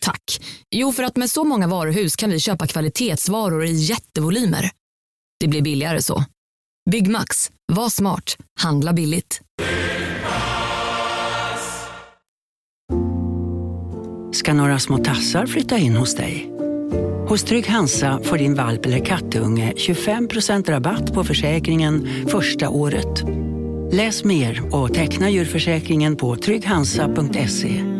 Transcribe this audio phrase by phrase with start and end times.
[0.00, 0.40] Tack.
[0.70, 4.70] Jo, för att med så många varuhus kan vi köpa kvalitetsvaror i jättevolymer.
[5.40, 6.24] Det blir billigare så.
[6.90, 7.50] Byggmax.
[7.72, 8.36] Var smart.
[8.60, 9.40] Handla billigt.
[14.40, 16.50] ska några små tassar flytta in hos dig.
[17.28, 23.22] Hos Trygg Hansa får din valp eller kattunge 25% rabatt på försäkringen första året.
[23.92, 27.99] Läs mer och teckna djurförsäkringen på trygghansa.se.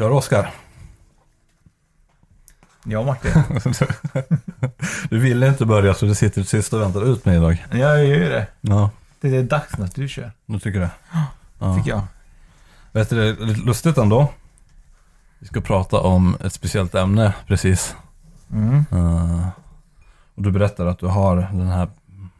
[0.00, 0.50] Ja, Oskar.
[2.84, 3.32] Ja, Martin.
[5.10, 7.66] Du ville inte börja så du sitter sist och väntar ut mig idag.
[7.70, 8.46] Jag gör ju det.
[8.60, 10.90] Ja, Det är dags att du kör, du tycker det.
[11.58, 11.76] Ja.
[11.76, 12.02] tycker jag.
[12.92, 14.28] Vet du, det är lite lustigt ändå.
[15.38, 17.96] Vi ska prata om ett speciellt ämne precis.
[18.52, 18.84] Mm.
[18.92, 19.48] Eh,
[20.34, 21.88] och du berättar att du har den här,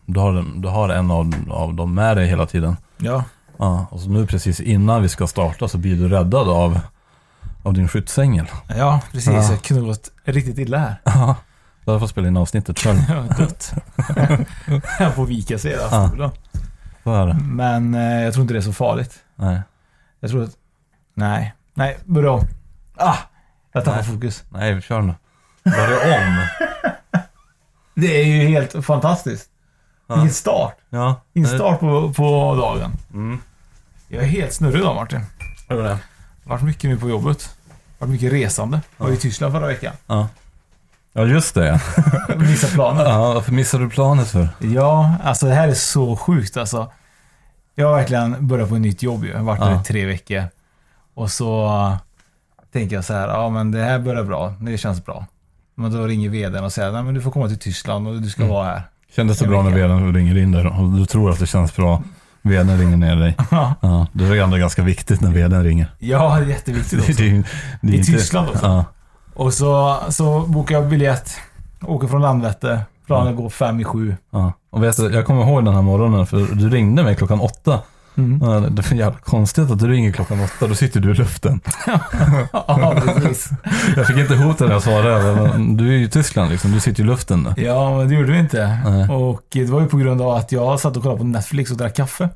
[0.07, 2.77] du har, den, du har en av, av dem med dig hela tiden.
[2.99, 3.25] Ja.
[3.57, 6.81] Ja, och så nu precis innan vi ska starta så blir du räddad av,
[7.63, 8.47] av din skyddsängel.
[8.69, 9.33] Ja, precis.
[9.33, 9.51] Ja.
[9.51, 10.95] Jag kunde gått riktigt illa här.
[11.05, 11.37] Ja,
[11.85, 12.99] du har fått spela in avsnittet själv.
[13.39, 13.75] Dött.
[14.99, 16.09] jag får vika sig hela Ja.
[16.09, 16.31] stolen.
[17.05, 17.35] Så är det.
[17.35, 19.19] Men eh, jag tror inte det är så farligt.
[19.37, 19.61] Nej,
[20.21, 20.51] Jag tror att...
[21.15, 21.55] Nej.
[21.75, 22.47] Nej, börja om.
[22.97, 23.17] Ah!
[23.73, 24.07] Jag tappar Nej.
[24.15, 24.45] fokus.
[24.51, 25.15] nej vi kör nu.
[25.65, 26.47] Börja om.
[27.95, 29.49] Det är ju helt fantastiskt.
[30.09, 30.77] Vilken start.
[30.91, 31.21] Ja.
[31.33, 32.93] Vilken start på, på dagen.
[33.13, 33.39] Mm.
[34.09, 35.21] Jag är helt snurrig idag Martin.
[35.69, 35.99] Var det?
[36.51, 37.57] Varit mycket nu på jobbet.
[37.99, 38.81] Varit mycket resande.
[38.97, 39.93] Var i Tyskland förra veckan.
[40.07, 40.29] Ja.
[41.13, 41.81] Ja, just det.
[42.37, 43.07] Missade planen.
[43.07, 44.49] Ja, varför missade du planet för?
[44.59, 46.93] Ja, alltså det här är så sjukt alltså.
[47.75, 49.31] Jag har verkligen börjat på ett nytt jobb ju.
[49.31, 50.45] Jag har varit där i tre veckor.
[51.15, 51.71] Och så
[52.73, 54.55] tänker jag så här, ja men det här börjar bra.
[54.61, 55.27] Det känns bra.
[55.75, 58.31] Men då ringer vdn och säger, nej men du får komma till Tyskland och du
[58.31, 58.55] ska Mm.
[58.55, 58.83] vara här.
[59.17, 62.03] Kändes det bra när vdn ringer in där och du tror att det känns bra?
[62.43, 63.37] Vdn ringer ner dig.
[63.51, 63.75] Ja.
[63.81, 65.95] Ja, det är ändå ganska viktigt när vdn ringer.
[65.99, 67.13] ja, det är jätteviktigt också.
[67.23, 67.45] Det är-
[67.83, 68.67] det är I inte- Tyskland också.
[68.67, 68.85] Ja.
[69.35, 71.31] Och så, så bokar jag biljett.
[71.83, 72.81] Åker från Landvetter.
[73.07, 74.17] Planen går fem i sju.
[74.33, 74.53] Ja.
[74.71, 77.81] Och vet du, jag kommer ihåg den här morgonen för du ringde mig klockan åtta.
[78.25, 78.51] Mm.
[78.51, 81.61] Ja, Det är jävla konstigt att du ringer klockan åtta, då sitter du i luften.
[82.53, 83.51] ja, precis.
[83.97, 87.03] Jag fick inte det när jag svarade, du är ju i Tyskland liksom, du sitter
[87.03, 87.55] i luften.
[87.57, 88.81] Ja, men det gjorde vi inte.
[88.85, 89.09] Nej.
[89.09, 91.77] Och det var ju på grund av att jag satt och kollade på Netflix och
[91.77, 92.29] drack kaffe.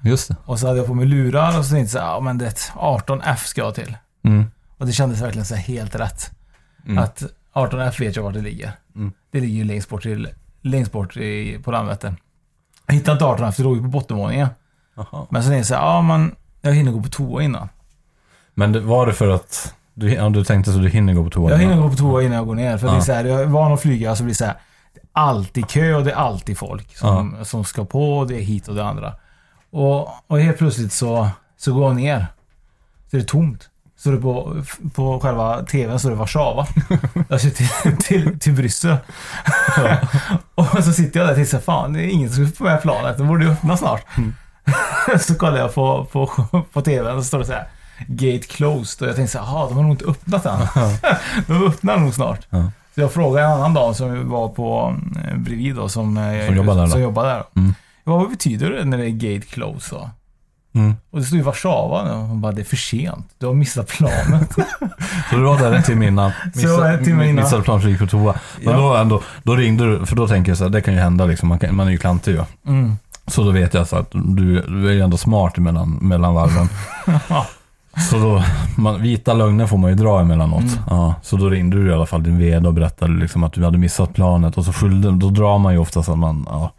[0.00, 0.36] Just det.
[0.44, 3.36] Och så hade jag på mig lurar och så tänkte jag ja men det 18F
[3.36, 3.96] ska jag till.
[4.24, 4.46] Mm.
[4.78, 6.30] Och det kändes verkligen så helt rätt.
[6.86, 6.98] Mm.
[6.98, 7.22] Att
[7.54, 8.72] 18F vet jag vart det ligger.
[8.96, 9.12] Mm.
[9.30, 10.28] Det ligger ju längst bort, till,
[10.62, 12.16] längst bort i, på Landvetter.
[12.86, 14.48] Jag hittade inte 18F, det låg ju på bottenvåningen.
[14.98, 15.26] Jaha.
[15.30, 17.68] Men så tänkte jag så här, ja men jag hinner gå på toa innan.
[18.54, 21.30] Men det, var det för att du, ja, du tänkte så du hinner gå på
[21.30, 21.50] toa?
[21.50, 22.78] Jag hinner gå på toa innan jag går ner.
[22.78, 22.92] För Ja.
[22.92, 24.54] det är så här, jag är van att flyga så blir det så här.
[24.94, 28.24] Det är alltid kö och det är alltid folk som, som ska på.
[28.28, 29.12] Det är hit och det andra.
[29.70, 32.26] Och, och helt plötsligt så, så går jag ner.
[33.10, 33.68] Så är det tomt.
[33.96, 34.62] Så det på,
[34.94, 36.66] på själva tvn så är det Warszawa.
[37.28, 38.96] Jag ska till, till, till Bryssel.
[40.54, 42.64] och så sitter jag där och tänker här, fan det är ingen som ska på
[42.64, 43.18] med planet.
[43.18, 44.04] Det borde ju öppna snart.
[45.20, 46.26] så kollar jag på, på,
[46.72, 47.64] på tvn och så står det så här.
[48.06, 49.02] Gate closed.
[49.02, 50.58] Och jag tänkte så här, de har nog inte öppnat än.
[51.46, 52.46] de öppnar nog snart.
[52.50, 52.70] Ja.
[52.94, 56.56] Så jag frågade en annan dag som var på eh, bredvid då, som, eh, Som
[56.56, 56.86] jobbar där?
[56.86, 57.42] Som jobbar där.
[57.56, 57.74] Mm.
[58.04, 60.10] Ja, vad betyder det när det är gate close då?
[60.74, 60.94] Mm.
[61.10, 62.10] Och det står ju Warszawa nu.
[62.10, 63.26] Hon bara, det är för sent.
[63.38, 64.52] Du har missat planet.
[65.30, 66.32] Så du var där en timme innan.
[67.06, 67.34] Innan.
[67.34, 68.34] Missade plan så gick på toa.
[68.62, 68.80] Men Ja.
[68.80, 71.26] då, ändå, då ringde du, för då tänker jag så här, det kan ju hända
[71.26, 71.48] liksom.
[71.48, 72.42] Man, kan, man är ju klantig ju.
[72.66, 72.96] Mm.
[73.28, 76.68] Så då vet jag så att du, du är ju ändå smart mellan, mellan varven.
[78.10, 78.42] Så då,
[78.76, 80.60] man, vita lögner får man ju dra emellanåt.
[80.60, 80.78] Mm.
[80.90, 83.64] Ja, så då ringde du i alla fall din vd och berättade liksom att du
[83.64, 84.58] hade missat planet.
[84.58, 86.72] Och så skyllde, då drar man ju ofta så att man, ja,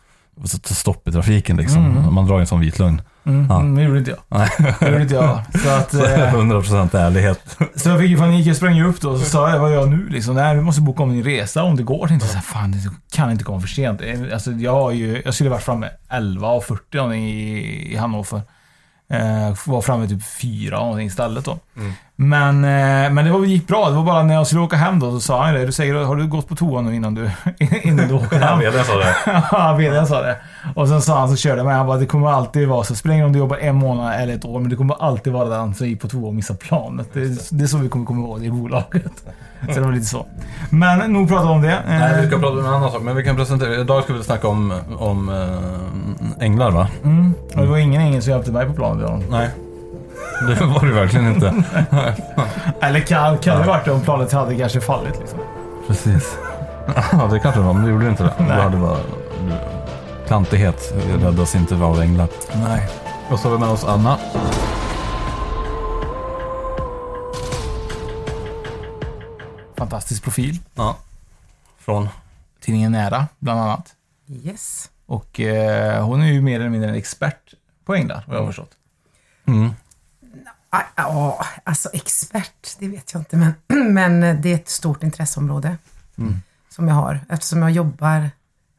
[0.63, 1.86] stopp i trafiken liksom.
[1.86, 2.13] Mm.
[2.13, 3.02] Man drar ju en sån vit lögn.
[3.30, 3.60] Mm, Ja.
[3.60, 4.48] mm, det gjorde inte jag.
[4.80, 5.42] Det gjorde inte jag.
[5.64, 5.92] Så att...
[5.92, 7.58] Så Eh, 100% ärlighet.
[7.76, 8.48] så jag fick ju panik.
[8.48, 10.36] Jag sprang upp då och så sa jag, vad gör jag nu liksom?
[10.36, 12.00] Nej, vi måste boka om din resa om det går.
[12.00, 12.78] Jag tänkte så här, fan det
[13.12, 14.02] kan inte komma för sent.
[14.02, 18.42] Eh, Alltså, jag, har ju, jag skulle varit framme 11.40 någonting i, i Hannover.
[19.12, 21.60] Eh, var framme typ 4 någonting istället då.
[21.78, 21.94] Mm.
[22.21, 23.89] Men, eh, men det var, gick bra.
[23.89, 25.66] Det var bara när jag skulle åka hem då så sa han det.
[25.66, 27.30] Du säger, har du gått på toa nu innan du,
[27.83, 28.62] innan du åker hem?
[28.62, 29.16] Jag sa det.
[29.51, 30.38] Ja, vdn sa det.
[30.75, 31.75] Och sen sa han så körde med.
[31.75, 32.95] Han bara, det kommer alltid vara så.
[32.95, 35.74] Spelar om du jobbar en månad eller ett år, men det kommer alltid vara den
[35.74, 37.07] som gick på toa och missade planet.
[37.13, 39.24] Det, är- det är så vi kommer komma ihåg det i bolaget.
[39.69, 40.25] Så det var lite så.
[40.69, 41.77] Men nog prata om det.
[41.88, 43.75] Nej, vi ska Eh, prata om en annan sak, men vi kan presentera.
[43.75, 45.31] Idag ska vi snacka om, om
[46.39, 46.88] änglar va?
[47.04, 47.33] Mm.
[47.56, 49.24] Och det var ingen ängel som hjälpte mig på planet idag.
[49.31, 49.50] Nej.
[50.47, 51.63] Det var det verkligen inte.
[52.81, 55.39] Eller kan, kan det varit det om planet hade kanske fallit liksom.
[55.88, 56.38] Precis.
[57.12, 58.33] Ja, det kanske det var, men det gjorde inte det.
[58.38, 58.62] Du Nej.
[58.62, 58.97] hade bara...
[58.97, 59.53] Du,
[60.27, 62.27] klantighet räddas inte av änglar.
[62.56, 62.89] Nej.
[63.30, 64.18] Och så har vi med oss Anna.
[69.75, 70.59] Fantastisk profil.
[70.75, 70.97] Ja.
[71.80, 72.09] Från?
[72.62, 73.95] Tidningen Nära, bland annat.
[74.27, 74.89] Yes.
[75.06, 77.53] Och eh, hon är ju mer eller mindre en expert
[77.85, 78.71] på änglar, vad jag har förstått.
[79.45, 79.74] Mm.
[80.69, 83.54] Ah, Ja, alltså expert, det vet jag inte, men,
[83.94, 85.77] men det är ett stort intresseområde
[86.69, 88.30] som jag har eftersom jag jobbar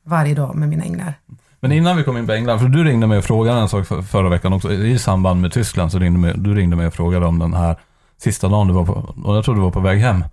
[0.04, 1.14] varje dag med mina änglar.
[1.60, 3.86] Men innan vi kom in på England, för du ringde mig och frågade en sak
[3.86, 4.72] för, förra veckan också.
[4.72, 7.76] I samband med Tyskland så ringde mig, du ringde mig och frågade om den här
[8.18, 8.92] sista dagen du var på,
[9.24, 10.24] och jag tror du var på väg hem.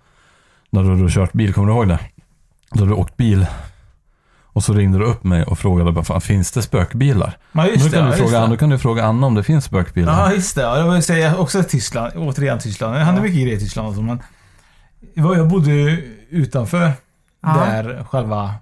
[0.70, 1.98] När du hade kört bil, kommer du ihåg det?
[2.70, 3.46] Då du åkt bil.
[4.52, 7.36] Och så ringde du upp mig och frågade bara, fan, finns det spökbilar?
[7.52, 7.96] Ja, Då just det.
[7.96, 8.46] kan, du ja, just fråga, det.
[8.46, 10.12] då kan du fråga Anna om det finns spökbilar.
[10.20, 10.62] Ja, just det.
[10.62, 12.12] Ja, Jag vill säga också Tyskland.
[12.16, 12.94] Återigen Tyskland.
[12.94, 13.88] Det händer mycket grejer i Tyskland.
[13.88, 14.22] Alltså, men
[15.14, 16.92] jag jag bodde ju utanför
[17.42, 17.48] Ja.
[17.66, 18.54] där själva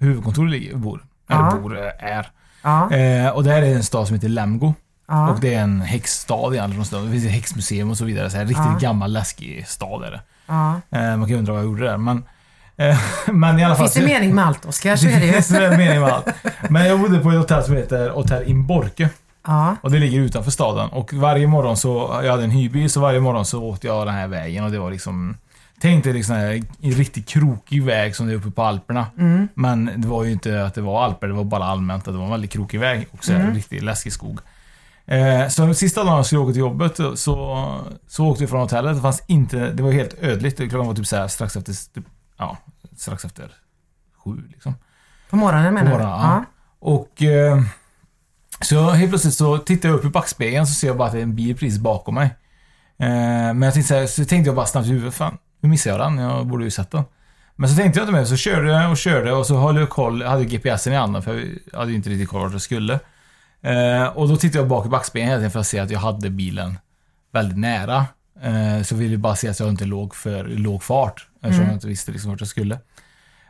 [0.00, 1.04] huvudkontoret ligger, bor.
[1.30, 1.58] Eller Ja.
[1.62, 2.26] bor, eh, är.
[2.62, 4.74] Ja, Eh, och där är en stad som heter Lemgo.
[5.08, 7.04] ja, Och det är en häxstad egentligen.
[7.06, 8.30] Det finns ett häxmuseum och så vidare.
[8.30, 8.78] Så här, riktigt Ja.
[8.80, 10.20] gammal läskig stad är det.
[10.46, 10.80] ja.
[10.90, 11.96] Eh, man kan ju undra vad jag gjorde där.
[11.96, 12.24] Men,
[13.32, 13.88] men i alla fall.
[13.88, 15.32] Finns det mening med allt, Oskar, så är det ju.
[15.32, 16.26] finns det mening med allt.
[16.70, 19.08] Men jag bodde på ett hotell som heter Hotell Imborke.
[19.46, 20.88] Ja, Och det ligger utanför staden.
[20.88, 24.14] Och varje morgon så, jag hade en hyrbil, så varje morgon så åkte jag den
[24.14, 25.36] här vägen och det var liksom
[25.80, 29.06] Tänk dig liksom en riktigt krokig väg som det är uppe på Alperna.
[29.18, 32.14] mm, Men det var ju inte att det var Alper, det var bara allmänt att
[32.14, 33.06] det var en väldigt krokig väg.
[33.12, 33.46] Och så Mm.
[33.48, 34.38] en riktigt läskig skog.
[35.06, 38.96] Eh, så sista dagen jag skulle åka till jobbet så, så åkte vi från hotellet.
[38.96, 40.56] Det fanns inte, det var helt ödligt.
[40.56, 42.04] Klockan var typ så här strax efter, typ,
[42.42, 42.56] ja,
[42.96, 43.52] strax efter
[44.24, 44.74] sju liksom.
[45.30, 46.04] på morgonen menar På du?
[46.04, 46.44] morgonen, ja.
[46.78, 47.62] Och eh,
[48.60, 51.18] så helt plötsligt så tittar jag upp i backspegeln så ser jag bara att det
[51.18, 52.26] är en bil precis bakom mig.
[52.98, 53.08] Eh,
[53.54, 55.96] men jag tänkte så, här, så tänkte jag bara snabbt i huvudet, fan, hur missade
[55.96, 56.18] jag den?
[56.18, 57.04] Jag borde ju sett den.
[57.56, 59.90] Men så tänkte jag inte mer, så körde jag och körde och så höll jag
[59.90, 62.62] koll, jag hade GPSen i handen för jag hade ju inte riktigt koll vart jag
[62.62, 62.98] skulle.
[63.62, 65.98] Eh, och då tittade jag bak i backspegeln hela tiden för att se att jag
[65.98, 66.78] hade bilen
[67.32, 68.06] väldigt nära.
[68.42, 71.26] Eh, så ville jag bara se att jag inte låg för låg fart.
[71.42, 72.78] Eftersom jag inte visste liksom vart jag skulle.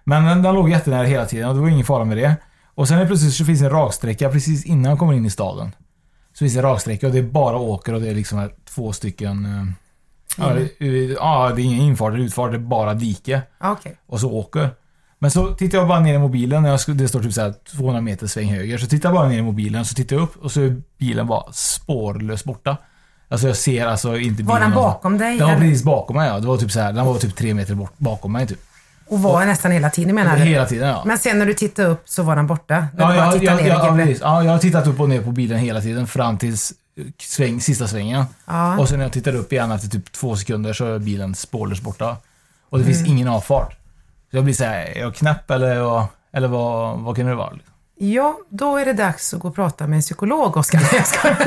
[0.05, 2.37] Men den, den låg jättenära hela tiden och det var ingen fara med det.
[2.75, 5.31] Och sen är plötsligt så finns det en raksträcka precis innan jag kommer in i
[5.31, 5.75] staden.
[6.33, 8.93] Så finns det en raksträcka och det är bara åker och det är liksom två
[8.93, 9.45] stycken...
[9.45, 9.65] eh,
[10.39, 13.43] Ja, det, ja, det är ingen infart eller utfart, det är bara dike.
[13.61, 13.97] Ja, Okej.
[14.07, 14.71] Och så åker.
[15.19, 17.55] Men så tittar jag bara ner i mobilen, när jag det står typ så här
[17.77, 18.79] 200 meter sväng höger.
[18.79, 21.27] Så tittar jag bara ner i mobilen, så tittar jag upp och så är bilen
[21.27, 22.77] bara spårlöst borta.
[23.33, 24.43] Alltså jag ser alltså inte.
[24.43, 25.39] Var den bakom dig?
[25.39, 25.61] Den var eller?
[25.69, 26.39] precis bakom mig ja.
[26.41, 28.59] Det var typ så här, den var typ tre meter bort, bakom mig typ.
[29.09, 30.43] Och var nästan hela tiden menar du?
[30.43, 31.03] Hela tiden ja.
[31.07, 32.87] Men sen när du tittade upp så var den borta?
[32.95, 34.19] När Ja, jag, ner ja, precis.
[34.21, 36.73] ja, jag har tittat upp och ner på bilen hela tiden fram tills
[37.21, 38.25] sväng, sista svängen.
[38.47, 38.79] Ja.
[38.79, 41.83] Och sen när jag tittar upp igen efter typ två sekunder så är bilen spårlöst
[41.83, 42.17] borta.
[42.71, 42.95] Och det Mm.
[42.95, 43.71] finns ingen avfart.
[44.31, 47.53] Så jag blir såhär, är jag knäpp eller, eller vad, vad kan det vara?
[47.99, 50.79] Ja, då är det dags att gå och prata med en psykolog, Oskar.
[50.81, 51.37] Nej, jag skojar.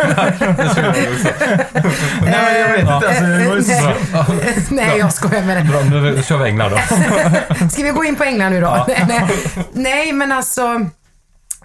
[2.21, 5.57] Nej men jag vet inte, alltså, det var ju så Eh, Nej, jag skojar med
[5.57, 5.63] det.
[5.71, 6.77] Bra, nu kör vi änglar då.
[7.69, 8.85] Ska vi gå in på England nu då?
[9.07, 9.29] Nej,
[9.73, 10.13] nej.
[10.13, 10.85] men alltså.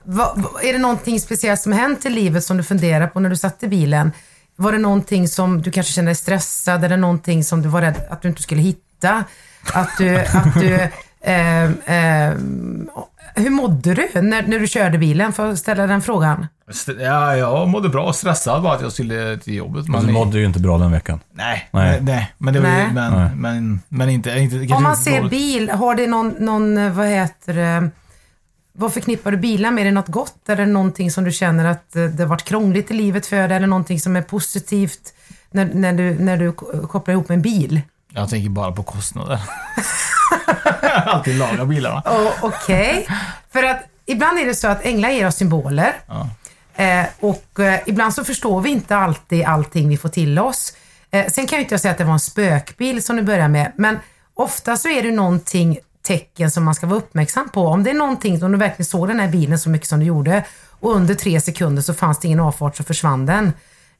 [0.02, 3.36] Vad- är det någonting speciellt som hänt i livet som du funderar på när du
[3.36, 4.12] satt i bilen?
[4.56, 6.84] Var det någonting som du kanske kände dig stressad?
[6.84, 9.24] Är det någonting som du var rädd att du inte skulle hitta?
[9.72, 10.16] Att du...
[10.18, 10.88] Att du
[11.24, 12.88] ehm,
[13.34, 15.32] hur mådde du när, när du körde bilen?
[15.32, 16.46] Får jag ställa den frågan?
[17.00, 18.12] Ja, jag mådde bra.
[18.12, 19.88] Stressad bara att jag skulle till jobbet.
[19.88, 21.20] Men du mådde ju inte bra den veckan.
[21.32, 21.98] Nej, Nej.
[22.02, 22.32] nej.
[22.38, 22.88] Men, det var, Nej.
[22.94, 23.30] men, Nej.
[23.36, 24.30] men, men inte...
[24.30, 25.30] inte Om man ser dåligt.
[25.30, 27.90] bil, har det någon, någon eh, vad heter det,
[28.72, 29.82] vad förknippar du bilar med?
[29.82, 30.48] Är det något gott?
[30.48, 33.48] Är det någonting som du känner att eh, det har varit krångligt i livet för
[33.48, 33.56] dig?
[33.56, 35.14] Eller någonting som är positivt
[35.50, 36.52] när, när, du, när du
[36.86, 37.80] kopplar ihop med en bil?
[38.14, 39.40] Jag tänker bara på kostnader.
[41.06, 42.02] Alltid laga bilarna.
[42.06, 43.08] Oh, Okej,
[43.52, 45.92] för att ibland är det så att änglar ger oss symboler.
[46.06, 46.28] Ja.
[46.84, 50.72] Eh, och eh, ibland så förstår vi inte alltid allting vi får till oss.
[51.10, 53.72] Eh, sen kan jag inte säga att det var en spökbil som du börjar med,
[53.76, 53.98] men
[54.34, 57.66] ofta så är det någonting tecken som man ska vara uppmärksam på.
[57.66, 60.06] Om det är någonting, om du verkligen såg den här bilen så mycket som du
[60.06, 63.52] gjorde och under tre sekunder så fanns det ingen avfart så försvann den.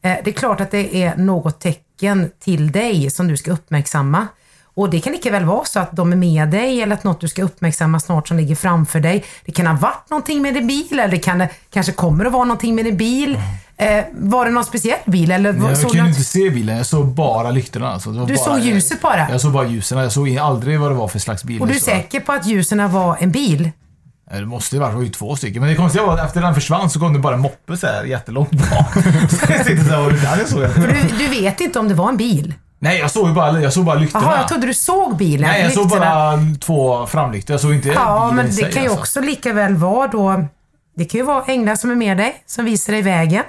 [0.02, 4.26] Eh, det är klart att det är något tecken till dig som du ska uppmärksamma.
[4.74, 7.20] Och det kan lika väl vara så att de är med dig eller att något
[7.20, 9.24] du ska uppmärksamma snart som ligger framför dig.
[9.44, 12.44] Det kan ha varit någonting med din bil eller det kan, kanske kommer att vara
[12.44, 13.38] någonting med din bil.
[13.76, 17.06] Eh, var det någon speciell bil eller Jag såg kunde inte se bilen, jag såg
[17.06, 17.92] bara lyktorna.
[17.92, 18.10] Alltså.
[18.10, 19.30] Du bara, såg ljuset bara?
[19.30, 21.60] Jag såg bara ljusen, jag såg aldrig vad det var för slags bil.
[21.60, 23.70] Och du är Så- säker på att ljusen var en bil?
[24.32, 25.60] Ja, Det måste ju varit, var ju två stycken.
[25.62, 27.86] Men det konstiga var att efter den försvann så kom det bara en moppe så
[27.86, 28.92] här jättelångt bak.
[29.30, 30.72] så jag såhär, är det där jag såg?
[30.72, 32.54] För du, du vet inte om det var en bil?
[32.78, 34.24] Nej, jag såg ju bara, jag såg bara lyktorna.
[34.24, 35.48] Jaha, jag trodde du såg bilen.
[35.50, 36.04] Nej, jag såg Lyktorna.
[36.10, 37.54] bara två framlyktor.
[37.54, 39.00] Jag såg inte Ja, bilen men i det sig, kan ju alltså.
[39.00, 40.44] också lika väl vara då...
[40.96, 43.42] Det kan ju vara änglar som är med dig, som visar dig vägen.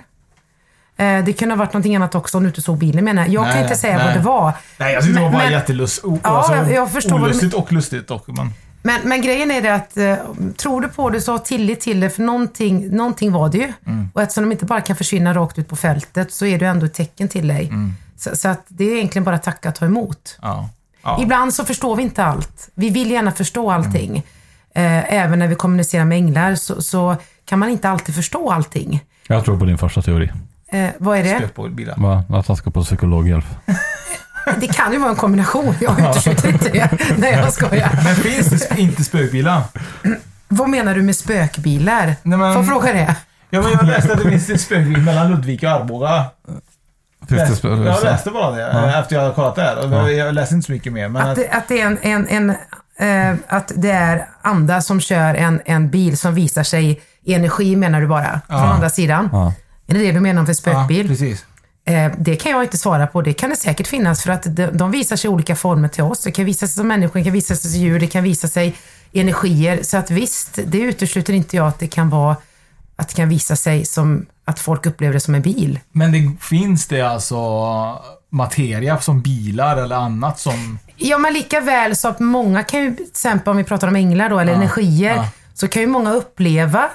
[0.97, 3.33] Eh, Det kunde ha varit någonting annat också om du inte såg bilen menar jag.
[3.45, 4.05] Jag kan inte säga nej.
[4.05, 4.53] vad det var.
[4.77, 6.03] Nej, jag tyckte det var bara jättelust...
[6.23, 8.23] Ja, alltså, jag förstår Olustigt och lustigt dock.
[8.27, 8.53] Men...
[8.83, 10.15] Men, men grejen är det att, eh,
[10.57, 13.73] tror du på det så ha tillit till det, för någonting, någonting var det ju.
[13.87, 14.09] Mm.
[14.13, 16.85] Och eftersom de inte bara kan försvinna rakt ut på fältet så är det ändå
[16.85, 17.67] ett tecken till dig.
[17.67, 17.93] Mm.
[18.17, 20.37] Så, så att det är egentligen bara tacka och ta emot.
[20.41, 20.69] Ja.
[21.03, 21.19] Ja.
[21.21, 22.69] Ibland så förstår vi inte allt.
[22.75, 23.81] Vi vill gärna förstå Mm.
[23.81, 24.17] allting.
[24.75, 29.03] Eh, även när vi kommunicerar med änglar så, så kan man inte alltid förstå allting.
[29.27, 30.31] Jag tror på din första teori.
[30.67, 31.47] Eh, vad är det?
[31.47, 31.69] På.
[31.97, 32.23] Va?
[32.29, 33.45] Att han ska på psykologhjälp.
[34.59, 35.75] Det kan ju vara en kombination.
[35.81, 36.89] Jag utesluter inte det.
[37.17, 37.99] Nej, jag skojar.
[38.03, 39.61] Men finns det inte spökbilar?
[40.47, 42.05] Vad menar du med spökbilar?
[42.23, 43.15] Nej, men- Får jag fråga det?
[43.49, 46.25] Ja, men jag läste att det finns en spökbil mellan Ludvika och Arboga.
[47.29, 48.99] Finns det Läs- spö- jag läste bara det Ja.
[48.99, 49.85] efter jag hade kollat det här.
[49.85, 50.09] Och Ja.
[50.11, 51.07] Jag läste inte så mycket mer.
[51.07, 52.27] Men Att det, att det är en, en,
[52.99, 57.75] en eh, att det är andra som kör en, en bil som visar sig energi
[57.75, 58.41] menar du bara?
[58.47, 59.29] Från andra sidan?
[59.31, 59.53] Ja.
[59.87, 61.07] Är det det du menar för ja, spökbil?
[61.07, 61.45] precis.
[61.91, 63.21] Eh, det kan jag inte svara på.
[63.21, 66.23] Det kan det säkert finnas för att de, visar sig i olika former till oss.
[66.23, 68.47] Det kan visa sig som människor, det kan visa sig som djur, det kan visa
[68.47, 68.75] sig
[69.13, 69.83] energier.
[69.83, 72.35] Så att visst, det utesluter inte jag att det kan vara
[72.95, 75.79] att det kan visa sig som att folk upplever det som en bil.
[75.91, 77.37] Men det, finns det alltså
[78.29, 80.79] materia som bilar eller annat som...
[80.97, 83.95] Ja, men lika väl så att många kan ju, till exempel om vi pratar om
[83.95, 85.27] änglar då, eller energier, ja.
[85.53, 86.89] så kan ju många uppleva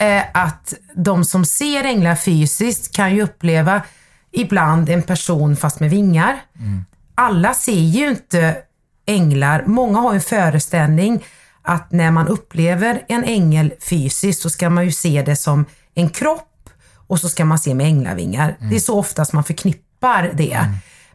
[0.00, 3.82] eh, att de som ser änglar fysiskt kan ju uppleva
[4.34, 6.40] ibland en person fast med vingar.
[7.14, 8.56] Alla ser ju inte
[9.06, 9.64] änglar.
[9.66, 11.24] Många har en föreställning
[11.62, 15.64] att när man upplever en ängel fysiskt så ska man ju se det som
[15.94, 16.70] en kropp
[17.06, 18.56] och så ska man se med änglavingar.
[18.70, 20.60] Det är så oftast man förknippar det.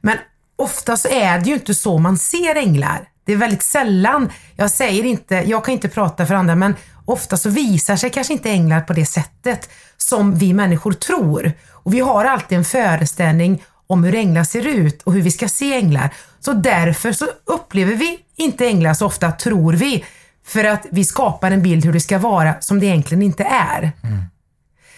[0.01, 0.17] Men
[0.55, 3.07] ofta så är det ju inte så man ser änglar.
[3.25, 6.75] Det är väldigt sällan, jag säger inte, jag kan inte prata för andra, men
[7.09, 11.51] ofta så visar sig kanske inte änglar på det sättet som vi människor tror.
[11.71, 15.47] Och vi har alltid en föreställning om hur änglar ser ut och hur vi ska
[15.47, 16.09] se änglar.
[16.39, 20.05] Så därför så upplever vi inte änglar så ofta, tror vi.
[20.45, 23.91] För att vi skapar en bild hur det ska vara som det egentligen inte är.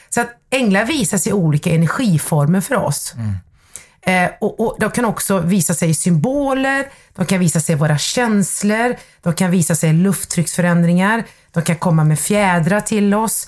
[0.09, 3.13] Så att änglar visar sig i olika energiformer för oss.
[4.01, 7.77] Eh, och, och De kan också visa sig i symboler, de kan visa sig i
[7.77, 13.47] våra känslor, de kan visa sig i lufttrycksförändringar, de kan komma med fjädrar till oss.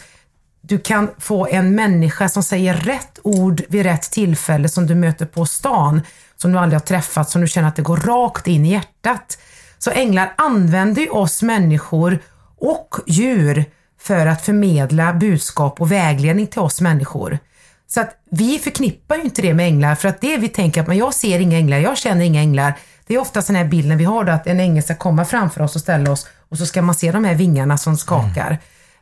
[0.62, 5.25] Du kan få en människa som säger rätt ord vid rätt tillfälle som du möter
[5.25, 6.01] på stan,
[6.38, 9.38] som du aldrig har träffat, som du känner att det går rakt in i hjärtat.
[9.77, 12.19] Så änglar använder ju oss människor
[12.57, 13.65] och djur
[14.00, 17.39] för att förmedla budskap och vägledning till oss människor.
[17.88, 20.88] Så att vi förknippar ju inte det med änglar för att det vi tänker att
[20.88, 22.74] men jag ser inga änglar, jag känner inga änglar.
[23.07, 25.62] Det är ofta den här bilden vi har då att en ängel ska komma framför
[25.62, 28.57] oss och ställa oss och så ska man se de här vingarna som skakar.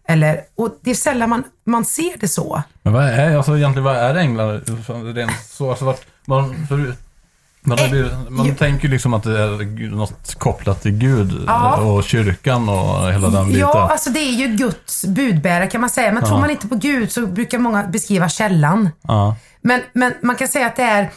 [0.08, 2.64] Eller, och det är sällan man, man ser det så.
[2.84, 5.14] Men vad är, alltså egentligen, vad är änglar?
[5.14, 6.96] Rent så, alltså vart, man, för,
[7.62, 7.78] man,
[8.30, 11.76] man ju- tänker ju liksom att det är något kopplat till Gud Ja.
[11.76, 13.60] och kyrkan och hela den biten.
[13.62, 16.12] Ja, alltså det är ju Guds budbärare kan man säga.
[16.12, 18.90] Men tror man inte på Gud så brukar många beskriva källan.
[19.02, 19.36] Ja.
[19.62, 21.10] Men, men man kan säga att det är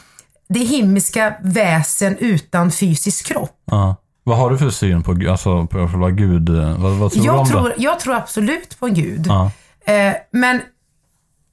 [0.48, 3.62] det himmelska väsen utan fysisk kropp.
[3.64, 3.96] Ja.
[4.26, 6.48] Vad har du för syn på, alltså, på själva Gud?
[6.48, 7.50] Vad, vad tror du om Jag det?
[7.50, 9.26] tror, jag tror absolut på Gud.
[9.26, 9.50] Ja.
[9.92, 10.60] Eh, men,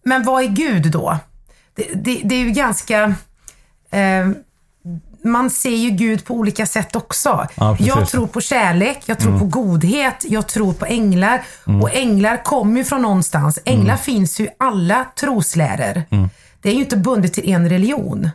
[0.06, 1.18] men vad är Gud då?
[1.75, 3.16] Det, det, det är ju ganska...
[3.90, 4.30] Eh,
[5.24, 7.48] man ser ju Gud på olika sätt också.
[7.56, 11.42] Ja, jag tror på kärlek, jag tror på godhet, jag tror på änglar.
[11.82, 13.60] Och änglar kommer ju från någonstans.
[13.66, 16.04] Änglar finns ju i alla trosläror.
[16.62, 18.30] Det är ju inte bundet till en religion.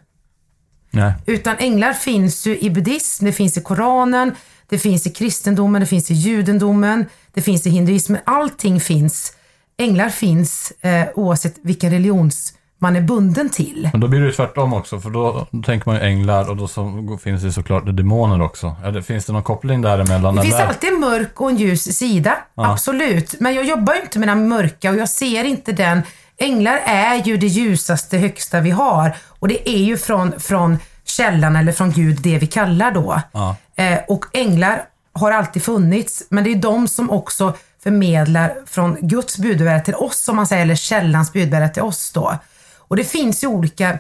[0.96, 1.12] Nej.
[1.26, 4.34] Utan änglar finns ju i buddhism, det finns i Koranen,
[4.68, 8.20] det finns i kristendomen, det finns i judendomen, det finns i hinduismen.
[8.24, 9.32] Allting finns
[9.78, 13.88] änglar finns eh, oavsett vilken religions man är bunden till.
[13.92, 16.56] Men då blir det ju tvärtom också, för då, då tänker man ju änglar och
[16.56, 18.76] då så, finns det såklart demoner också.
[18.84, 20.36] Eller finns det någon koppling däremellan?
[20.36, 20.66] Det finns eller?
[20.66, 23.34] alltid en mörk och en ljus sida, absolut.
[23.40, 26.02] Men jag jobbar ju inte med den mörka och jag ser inte den.
[26.38, 29.16] Änglar är ju det ljusaste, högsta vi har.
[29.38, 33.21] Och det är ju från, från källan eller från Gud, det vi kallar då.
[33.33, 33.57] Ja.
[33.76, 39.38] Eh, och änglar har alltid funnits, men det är de som också förmedlar från Guds
[39.38, 42.38] budbärare till oss, om man säger, eller källans budbärare till oss då.
[42.76, 43.99] Och det finns ju olika, till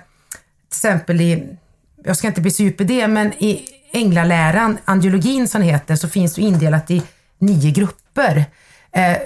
[0.68, 1.56] exempel i,
[2.04, 5.96] jag ska inte bli så djup i det, men i änglaläran, angiologin som det heter,
[5.96, 7.02] så finns det indelat i
[7.38, 8.44] nio grupper.
[8.92, 9.16] Eh,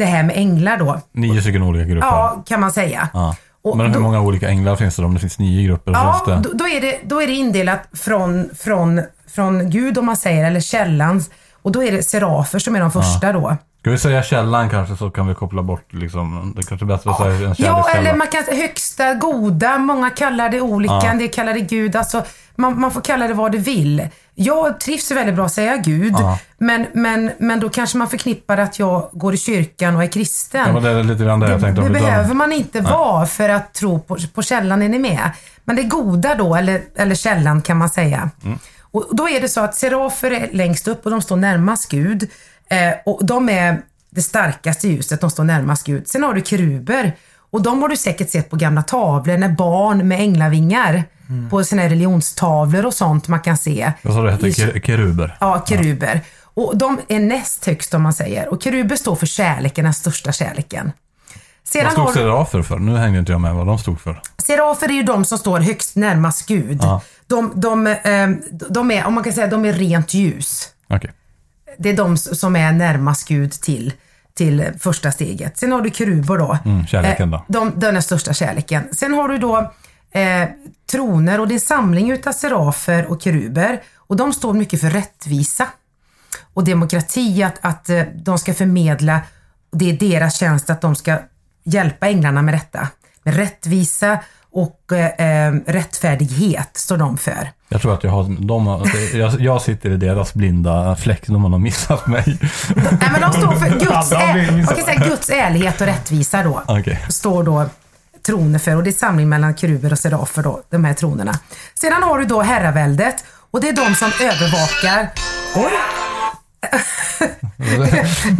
[0.00, 1.00] det här med änglar då.
[1.12, 2.08] Nio stycken olika grupper.
[2.08, 3.08] Ja, kan man säga.
[3.14, 3.36] Ja.
[3.62, 5.06] Och Men hur då- många olika änglar finns det då?
[5.06, 5.92] Om det finns nio grupper?
[5.92, 6.48] Ja, det...
[6.54, 9.02] då, är det, då är det indelat från, från,
[9.34, 11.22] från Gud om man säger, eller källan.
[11.62, 13.56] Och då är det serafer som är de första då.
[13.80, 17.10] Ska vi säga källan kanske så kan vi koppla bort liksom, det kanske är bättre
[17.10, 17.98] att säga en Ja, kärlekskälla.
[18.00, 21.14] eller man kan högsta, goda, många kallar det olika, Ja.
[21.14, 21.96] del kallar det Gud.
[21.96, 22.24] Alltså,
[22.56, 24.08] man, man får kalla det vad du vill.
[24.34, 26.38] Jag trivs väldigt bra att säga Gud, Ja.
[26.58, 30.62] men, men, men då kanske man förknippar att jag går i kyrkan och är kristen.
[30.66, 31.82] Ja, men det är lite grann det jag Det, tänkte.
[31.82, 35.30] det behöver man inte vara för att tro på, på källan, är ni med?
[35.64, 38.30] Men det goda då, eller, eller källan kan man säga.
[38.44, 38.58] Mm.
[38.92, 42.30] Och då är det så att serafer är längst upp och de står närmast Gud.
[42.70, 46.08] Eh, och de är det starkaste ljuset, de står närmast Gud.
[46.08, 47.16] Sen har du keruber.
[47.52, 51.04] Och de har du säkert sett på gamla tavlor när barn med änglavingar
[51.50, 53.92] på såna här religionstavlor och sånt man kan se.
[54.02, 54.80] Vad sa du det I- hette?
[54.80, 55.36] Keruber?
[55.40, 56.20] Ja, keruber.
[56.42, 58.48] Och de är näst högst om man säger.
[58.48, 60.92] Och keruber står för kärleken, den största kärleken.
[61.64, 62.78] Sedan Vad stod har serafer för?
[62.78, 64.22] Nu hängde inte jag med vad de stod för.
[64.38, 66.78] serafer är ju de som står högst närmast Gud.
[66.82, 67.02] Ja.
[67.26, 68.28] De, de, eh,
[68.70, 70.68] de är, om man kan säga, de är rent ljus.
[70.88, 71.10] Okej.
[71.78, 73.92] Det är de som är närmast Gud till,
[74.34, 75.58] till första steget.
[75.58, 76.58] Sen har du keruber då.
[76.64, 77.36] Mm, kärleken då.
[77.36, 78.82] Eh, De, den är största kärleken.
[78.92, 79.72] Sen har du då
[80.10, 80.48] eh,
[80.90, 83.82] troner och det är samling utav serafer och keruber.
[83.96, 85.66] Och de står mycket för rättvisa
[86.54, 89.20] och demokrati, att, att eh, de ska förmedla,
[89.72, 91.18] det är deras tjänst att de ska
[91.64, 92.88] hjälpa änglarna med detta.
[93.22, 94.18] Med rättvisa
[94.50, 97.50] och eh, eh, rättfärdighet står de för.
[97.72, 101.26] Jag tror att jag har, de har, jag, jag sitter i deras blinda fläck.
[101.26, 102.38] De har nog missat mig.
[102.76, 104.80] Nej, men de står för Guds, Alla har blivit ä- man missade.
[104.82, 106.62] kan säga Guds ärlighet och rättvisa då.
[106.66, 107.06] Okej.
[107.08, 107.66] Står då
[108.26, 111.38] troner för och det är samling mellan keruber och serafer då, de här tronerna.
[111.74, 115.10] Sedan har du då herraväldet och det är de som övervakar
[115.56, 115.72] Oj!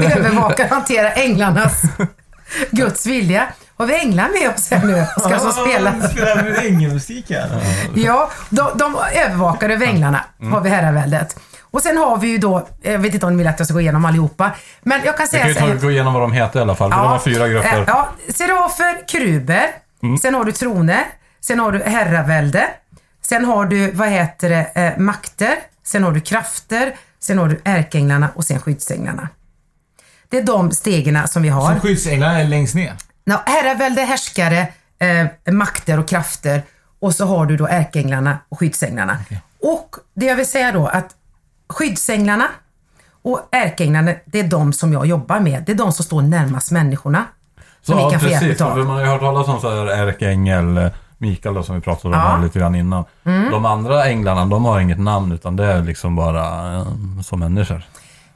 [0.16, 1.83] övervakar och hanterar änglarnas
[2.71, 3.49] Guds vilja.
[3.81, 5.07] Har vi änglar med oss här nu?
[5.19, 6.09] Ska som spela?
[6.09, 7.51] Spelar vi ängelmusik här?
[7.95, 10.21] Ja, de, de övervakar över änglarna,
[10.53, 11.37] har vi herraväldet.
[11.62, 13.75] Och sen har vi ju då, jag vet inte om ni vill att jag ska
[13.75, 14.51] gå igenom allihopa,
[14.83, 16.75] men jag kan Vi säga kan ju ta, gå igenom vad de heter i alla
[16.75, 16.90] fall.
[16.93, 17.79] För de har fyra grupper.
[17.79, 19.66] eh, Ja, serafer, keruber.
[20.23, 21.05] Sen har du troner.
[21.40, 22.69] Sen har du herravälde.
[23.23, 25.55] Sen har du, vad heter det, eh, makter.
[25.87, 26.95] Sen har du krafter.
[27.21, 29.29] Sen har du ärkeänglarna och sen skyddsänglarna.
[30.29, 31.75] Det är de stegen som vi har.
[31.75, 32.93] Så skyddsänglarna är längst ner.
[33.24, 36.62] Ja, herravälde, härskare, eh, makter och krafter.
[37.00, 39.18] Och så har du då ärkeänglarna och skyddsänglarna.
[39.62, 41.14] Och det jag vill säga då att
[41.68, 42.48] skyddsänglarna
[43.22, 45.62] och ärkeänglarna, det är de som jag jobbar med.
[45.66, 47.24] Det är de som står närmast människorna.
[47.87, 48.59] Vi ja, precis.
[48.59, 51.80] För man har ju hört talas om så här ärkeängel, eh, Mikael då, som vi
[51.80, 52.40] pratade om Ja.
[52.42, 53.04] lite grann innan.
[53.24, 53.50] Mm.
[53.50, 56.87] De andra änglarna, de har inget namn utan det är liksom bara eh,
[57.24, 57.83] som människor.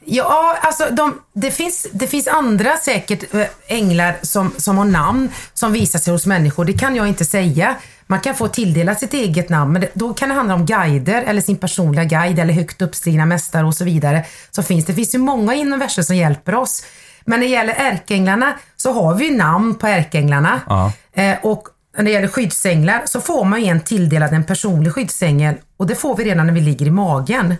[0.06, 5.28] Ja, alltså de, det, finns, det finns andra säkert eh, änglar som, som har namn
[5.54, 6.64] som visar sig hos människor.
[6.64, 7.74] Det kan jag inte säga.
[8.06, 11.22] Man kan få tilldelat sitt eget namn, men det, då kan det handla om guider
[11.22, 14.24] eller sin personliga guide eller högt uppstigna mästare och så vidare.
[14.50, 14.84] Som finns.
[14.84, 16.84] Det finns ju många inom universum som hjälper oss.
[17.24, 20.60] Men när det gäller ärkeänglarna så har vi namn på ärkeänglarna.
[20.66, 20.92] Ja.
[21.12, 25.54] Eh, och när det gäller skyddsänglar så får man ju en tilldelad en personlig skyddsängel
[25.76, 27.54] och det får vi redan när vi ligger i magen.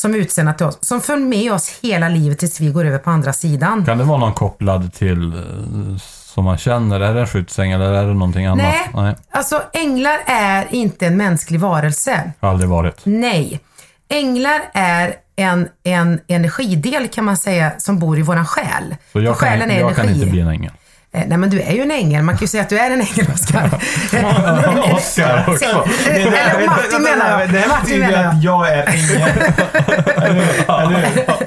[0.00, 3.10] Som utsända till oss, som följer med oss hela livet tills vi går över på
[3.10, 3.84] andra sidan.
[3.84, 7.00] Kan det vara någon kopplad till eh, som man känner?
[7.00, 8.66] Är det en skyddsängel eller är det någonting annat?
[8.66, 12.32] Nej, Nej, alltså änglar är inte en mänsklig varelse.
[12.40, 13.00] har aldrig varit.
[13.04, 13.60] Nej.
[14.08, 18.96] Änglar är en, en energidel kan man säga som bor i våran själ.
[19.12, 20.72] Så jag, kan, jag kan inte bli en ängel.
[21.14, 22.90] Eh, Nej men du är ju en ängel, man kan ju säga att du är
[22.90, 23.70] en ängel Oskar.
[24.94, 25.86] Oscar också.
[26.10, 27.50] Eller Martin menar jag.
[27.50, 29.30] Det här betyder att jag är ängel.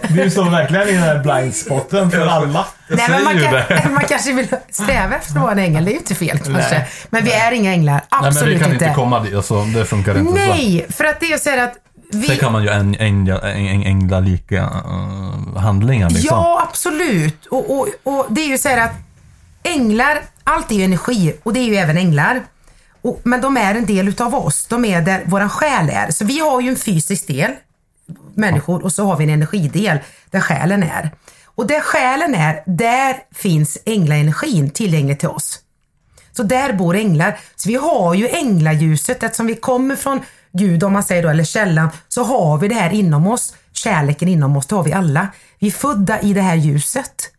[0.09, 2.65] Du står verkligen i den här blindspotten för alla.
[2.87, 3.53] Nej, men man, kan,
[3.93, 6.77] man kanske vill sträva efter att vara en ängel, det är ju inte fel kanske.
[6.77, 6.87] Nej.
[7.09, 8.85] Men vi är inga änglar, Nej, men absolut vi kan inte.
[8.85, 9.35] inte komma dit.
[9.35, 10.33] Alltså, det funkar inte.
[10.33, 11.73] Nej, för att det är så här att
[12.13, 12.27] vi...
[12.27, 12.69] Sen kan man ju
[13.85, 16.37] änglalika uh, handlingar liksom.
[16.37, 17.45] Ja, absolut.
[17.45, 18.93] Och, och, och det är ju så här att
[19.63, 22.43] änglar, allt är ju energi och det är ju även änglar.
[23.01, 24.65] Och, men de är en del utav oss.
[24.65, 26.11] De är där våran själ är.
[26.11, 27.51] Så vi har ju en fysisk del,
[28.33, 29.97] människor, och så har vi en energidel
[30.29, 31.11] där själen är.
[31.45, 35.59] Och där själen är, där finns änglaenergin tillgänglig till oss.
[36.31, 37.39] Så där bor änglar.
[37.55, 40.21] Så vi har ju änglagjuset, eftersom vi kommer från
[40.51, 43.55] Gud, om man säger då, eller källan, så har vi det här inom oss.
[43.73, 45.27] Kärleken inom oss, det har vi alla.
[45.59, 47.29] Vi är födda i det här ljuset.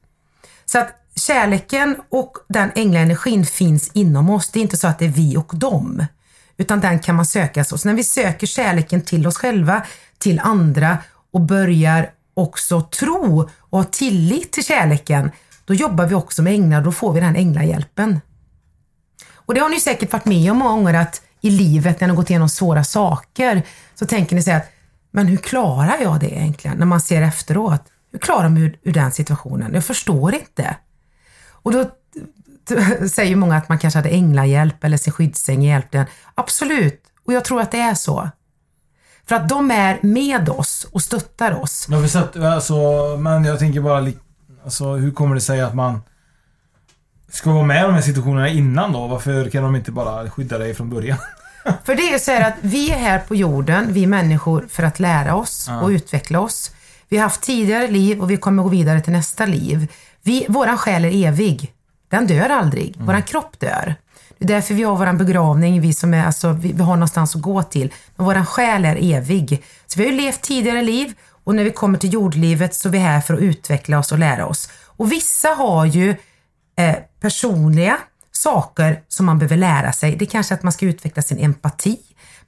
[0.65, 4.51] Så att kärleken och den änglaenergin finns inom oss.
[4.51, 6.07] Det är inte så att det är vi och dem.
[6.57, 7.65] Utan den kan man söka.
[7.65, 9.83] Så när vi söker kärleken till oss själva,
[10.19, 10.99] till andra
[11.33, 15.31] och börjar också tro och ha tillit till kärleken,
[15.65, 16.81] då jobbar vi också med änglar.
[16.81, 18.21] Då får vi den änglahjälpen.
[19.35, 22.11] Och det har ni säkert varit med om många gånger att i livet när ni
[22.11, 23.63] har gått igenom svåra saker
[23.95, 24.71] så tänker ni så att
[25.11, 26.77] men hur klarar jag det egentligen?
[26.77, 27.83] När man ser efteråt.
[28.13, 29.75] Hur klarar man ur, ur den situationen?
[29.75, 30.77] Jag förstår inte.
[31.63, 31.91] Och då
[33.09, 36.07] säger många att man kanske hade änglahjälp eller sin skyddsäng hjälpte en.
[36.35, 38.31] Absolut, och jag tror att det är så.
[39.27, 41.89] För att de är med oss och stöttar oss.
[41.89, 42.75] Men, vi sett, alltså,
[43.19, 44.13] men jag tänker bara,
[44.65, 46.01] alltså, hur kommer det sig att man
[47.31, 49.07] ska vara med i de här situationerna innan då?
[49.07, 51.19] Varför kan de inte bara skydda dig från början?
[51.85, 55.01] För det är så här att vi är här på jorden, vi människor, för att
[55.01, 56.71] lära oss och utveckla oss.
[57.09, 59.89] Vi har haft tidigare liv och vi kommer gå vidare till nästa liv.
[60.25, 61.73] Vi, våran själ är evig.
[62.09, 62.95] Den dör aldrig.
[62.95, 63.07] Mm.
[63.07, 63.95] Våran kropp dör.
[64.39, 67.37] Det är därför vi har våran begravning, vi som är, alltså, vi, vi har någonstans
[67.37, 67.93] att gå till.
[68.17, 69.63] Men våran själ är evig.
[69.87, 71.13] Så vi har ju levt tidigare liv
[71.45, 74.19] och när vi kommer till jordlivet så är vi här för att utveckla oss och
[74.19, 74.69] lära oss.
[74.87, 76.17] Och vissa har ju
[76.77, 77.99] eh, personliga
[78.33, 80.17] saker som man behöver lära sig.
[80.17, 81.99] Det är kanske att man ska utveckla sin empati.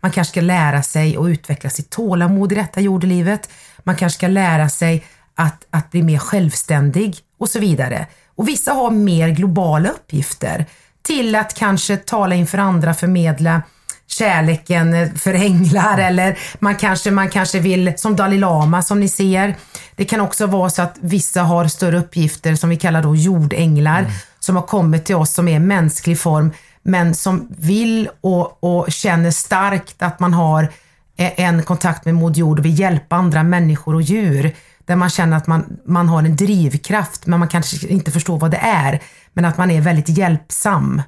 [0.00, 3.50] Man kanske ska lära sig att utveckla sitt tålamod i detta jordelivet.
[3.82, 8.06] Man kanske ska lära sig att, att bli mer självständig och så vidare.
[8.36, 10.66] Och vissa har mer globala uppgifter
[11.02, 13.62] till att kanske tala inför andra, förmedla
[14.06, 19.56] kärleken för änglar eller man kanske, man kanske vill, som Dalai Lama som ni ser.
[19.96, 24.00] Det kan också vara så att vissa har större uppgifter som vi kallar då jordänglar
[24.00, 24.12] mm.
[24.40, 26.52] som har kommit till oss som är mänsklig form
[26.82, 30.68] men som vill och, och känner starkt att man har
[31.16, 34.54] en kontakt med Moder Jord och vill hjälpa andra människor och djur.
[34.84, 38.50] Där man känner att man, man har en drivkraft men man kanske inte förstår vad
[38.50, 39.02] det är.
[39.32, 41.02] Men att man är väldigt hjälpsam.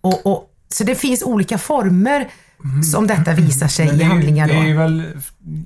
[0.00, 2.30] Och, och så det finns olika former
[2.64, 2.82] mm.
[2.82, 4.48] som detta visar sig i handlingar.
[4.48, 4.54] Då.
[4.54, 5.04] Det är ju väl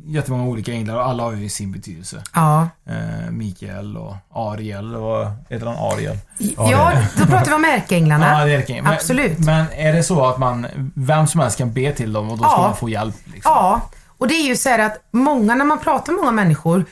[0.04, 2.22] jättemånga olika änglar och alla har ju sin betydelse.
[2.34, 2.68] Ja.
[2.86, 6.18] Eh, Mikael och Ariel och heter han Ariel?
[6.56, 8.26] Ja, då pratar vi om ärkeänglarna.
[8.48, 8.92] Ja, ärkeänglar.
[8.92, 9.38] Absolut.
[9.38, 12.38] Men, men, är det så att man, vem som helst kan be till dem och
[12.38, 12.62] då ska ja.
[12.62, 13.14] man få hjälp?
[13.24, 13.52] Liksom?
[13.54, 13.80] Ja,
[14.18, 16.84] och det är ju så här att många, när man pratar med många människor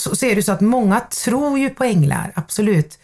[0.00, 2.98] så, så är det så att många tror ju på änglar, absolut.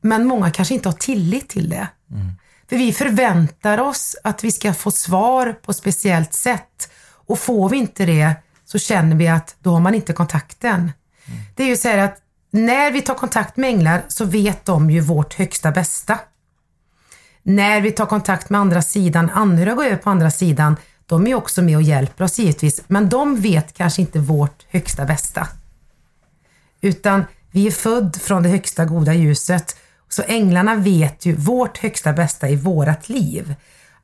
[0.00, 1.88] Men många kanske inte har tillit till det.
[2.10, 2.32] Mm.
[2.68, 6.90] För vi förväntar oss att vi ska få svar på ett speciellt sätt.
[7.26, 10.74] Och får vi inte det så känner vi att då har man inte kontakten.
[10.74, 10.92] Mm.
[11.56, 12.18] Det är ju så här att
[12.50, 16.18] när vi tar kontakt med änglar så vet de ju vårt högsta bästa.
[17.42, 21.34] När vi tar kontakt med andra sidan, anhöriga går över på andra sidan, de är
[21.34, 25.48] också med och hjälper oss givetvis, men de vet kanske inte vårt högsta bästa.
[26.86, 29.76] Utan vi är född från det högsta goda ljuset
[30.08, 33.54] så änglarna vet ju vårt högsta bästa i vårat liv.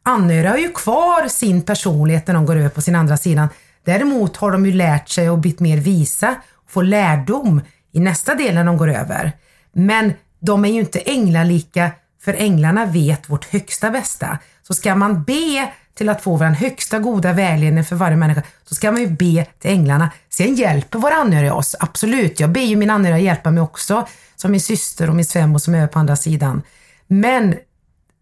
[0.03, 3.49] Anhöriga har ju kvar sin personlighet när de går över på sin andra sidan.
[3.85, 7.61] Däremot har de ju lärt sig och blivit mer visa och får lärdom
[7.93, 9.33] i nästa del när de går över.
[9.73, 11.91] Men de är ju inte änglalika
[12.25, 14.39] för änglarna vet vårt högsta bästa.
[14.63, 18.75] Så ska man be till att få vår högsta goda vägledning för varje människa, så
[18.75, 20.11] ska man ju be till änglarna.
[20.31, 22.41] Sen hjälper våra anhöriga oss, absolut.
[22.41, 25.75] Jag ber ju mina anhöriga hjälpa mig också som min syster och min svärmor som
[25.75, 26.63] är på andra sidan.
[27.07, 27.55] Men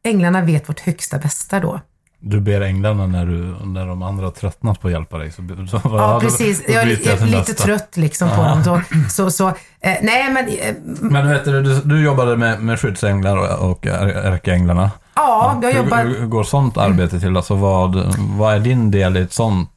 [0.04, 1.80] änglarna vet vårt högsta bästa då.
[2.22, 5.33] Du ber änglarna när, du, när de andra har tröttnat på att hjälpa dig?
[5.33, 6.61] Så, så, ja, precis.
[6.61, 7.64] Då, då jag är lite nästa.
[7.64, 8.83] trött liksom på dem.
[9.11, 9.54] Så, så eh,
[10.02, 10.48] nej men...
[10.48, 14.90] Eh, men vet du, du, du jobbade med, med skyddsänglar och, och ärkeänglarna.
[15.14, 16.05] Ja, jag jobbar...
[16.05, 17.37] Hur, hur går sånt arbete till?
[17.37, 19.70] Alltså vad, vad är din del i ett sånt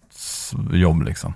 [0.74, 1.34] jobb liksom?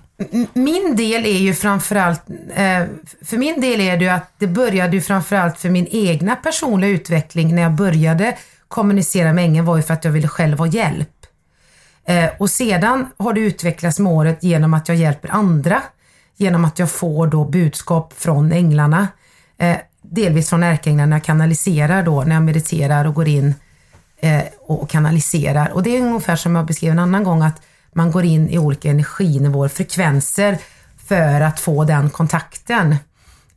[0.52, 2.22] Min del är ju framförallt,
[2.54, 2.82] eh,
[3.24, 6.90] för min del är det ju att det började ju framförallt för min egna personliga
[6.90, 8.36] utveckling när jag började
[8.68, 11.08] kommunicera med ängeln var ju för att jag ville själv ha hjälp.
[12.04, 15.82] Eh, och sedan har det utvecklats med året genom att jag hjälper andra.
[16.36, 19.08] Genom att jag får då budskap från änglarna.
[19.58, 23.54] Eh, delvis från ärkeänglarna när jag kanaliserar då, när jag mediterar och går in
[24.20, 25.68] Eh, och kanaliserar.
[25.68, 28.58] Och det är ungefär som jag beskrev en annan gång att man går in i
[28.58, 30.58] olika energinivåer, frekvenser
[31.08, 32.96] för att få den kontakten.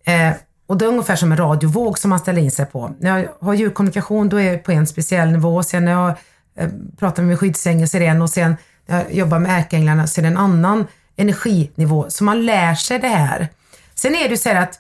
[0.04, 0.34] Eh,
[0.68, 2.96] och det är ungefär som en radiovåg som man ställer in sig på.
[3.00, 5.64] När jag har djurkommunikation då är jag på en speciell nivå.
[5.64, 6.10] Sen när jag
[6.56, 6.70] eh,
[7.00, 10.22] pratar med skyddsängel så är det en och sen när jag jobbar med ärkeänglarna så
[10.22, 12.06] är det en annan energinivå.
[12.10, 13.48] Så man lär sig det här.
[13.96, 14.80] Sen är det ju så här att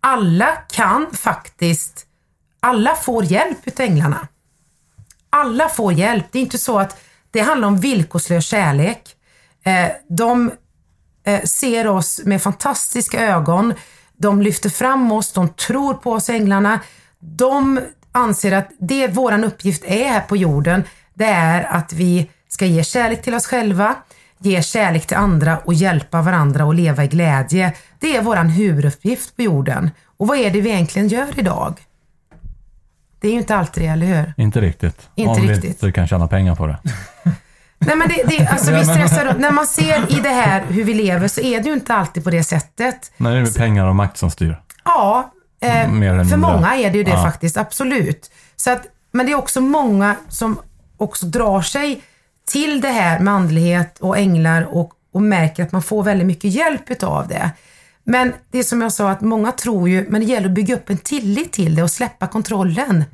[0.00, 2.06] alla kan faktiskt,
[2.60, 4.28] alla får hjälp utav änglarna.
[5.36, 6.24] Alla får hjälp.
[6.30, 9.16] Det är inte så att det handlar om villkorslös kärlek.
[9.64, 10.52] Eh, de
[11.26, 13.74] eh, ser oss med fantastiska ögon.
[14.16, 16.80] De lyfter fram oss, de tror på oss änglarna.
[17.18, 17.80] De
[18.12, 22.84] anser att det våran uppgift är här på jorden, det är att vi ska ge
[22.84, 23.94] kärlek till oss själva,
[24.38, 27.72] ge kärlek till andra och hjälpa varandra och leva i glädje.
[27.98, 29.90] Det är våran huvuduppgift på jorden.
[30.16, 31.80] Och vad är det vi egentligen gör idag?
[33.22, 34.34] Det är ju inte alltid det, eller hur?
[34.36, 35.08] Inte riktigt.
[35.14, 35.70] Inte Om vi riktigt.
[35.70, 36.78] inte kan tjäna pengar på det.
[37.78, 39.34] Nej men det, det, alltså vi stressar.
[39.38, 42.24] När man ser i det här hur vi lever så är det ju inte alltid
[42.24, 43.12] på det sättet.
[43.16, 44.60] Nej, det är pengar och makt som styr.
[44.84, 45.32] Ja,
[45.62, 45.70] eh,
[46.28, 47.22] för många är det ju det Ja.
[47.22, 48.30] faktiskt, absolut.
[48.56, 48.82] Så att,
[49.12, 50.58] men det är också många som
[50.96, 52.02] också drar sig
[52.50, 56.50] till det här med andlighet och änglar och, och märker att man får väldigt mycket
[56.50, 57.50] hjälp utav det.
[58.04, 60.74] Men det är som jag sa, att många tror ju, men det gäller att bygga
[60.74, 63.04] upp en tillit till det och släppa kontrollen.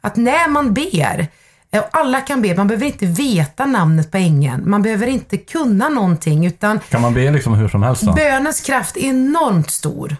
[0.00, 1.26] Att när man ber,
[1.70, 5.36] eh, och alla kan be, man behöver inte veta namnet på ängeln, man behöver inte
[5.36, 8.12] kunna någonting utan Kan man be liksom hur som helst då?
[8.12, 10.16] Bönens kraft är enormt stor.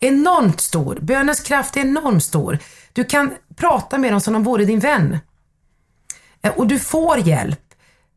[0.00, 0.98] Enormt stor.
[1.00, 2.58] Bönens kraft är enormt stor.
[2.92, 5.18] Du kan prata med dem som om de vore din vän.
[6.42, 7.60] Eh, Och du får hjälp.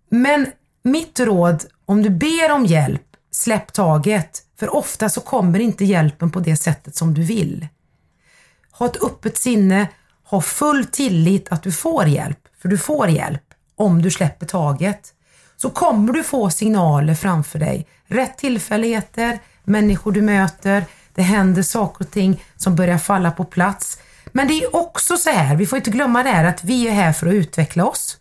[0.09, 0.47] Men
[0.83, 4.41] mitt råd, om du ber om hjälp, släpp taget.
[4.59, 7.67] För ofta så kommer inte hjälpen på det sättet som du vill.
[8.71, 9.87] Ha ett öppet sinne,
[10.23, 12.39] ha full tillit att du får hjälp.
[12.61, 13.43] För du får hjälp
[13.75, 15.13] om du släpper taget.
[15.57, 17.87] Så kommer du få signaler framför dig.
[18.07, 23.99] Rätt tillfälligheter, människor du möter, det händer saker och ting som börjar falla på plats.
[24.25, 26.91] Men det är också så här, vi får inte glömma det här att vi är
[26.91, 28.17] här för att utveckla oss.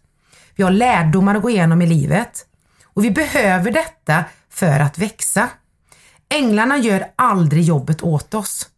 [0.54, 2.46] Vi har lärdomar att gå igenom i livet.
[2.84, 5.48] Och vi behöver detta för att växa.
[6.34, 8.68] Änglarna gör aldrig jobbet åt oss.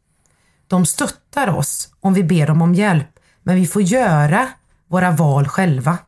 [0.66, 3.08] De stöttar oss om vi ber dem om hjälp,
[3.42, 4.48] men vi får göra
[4.88, 5.98] våra val själva.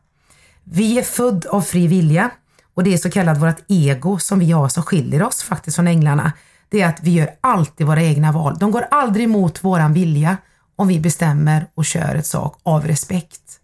[0.63, 2.31] Vi är född av fri vilja
[2.73, 5.87] och det är så kallat vårt ego som vi har som skiljer oss faktiskt från
[5.87, 6.33] änglarna.
[6.69, 8.57] Det är att vi gör alltid våra egna val.
[8.59, 10.37] De går aldrig emot våran vilja
[10.75, 13.58] om vi bestämmer och kör ett sak av respekt.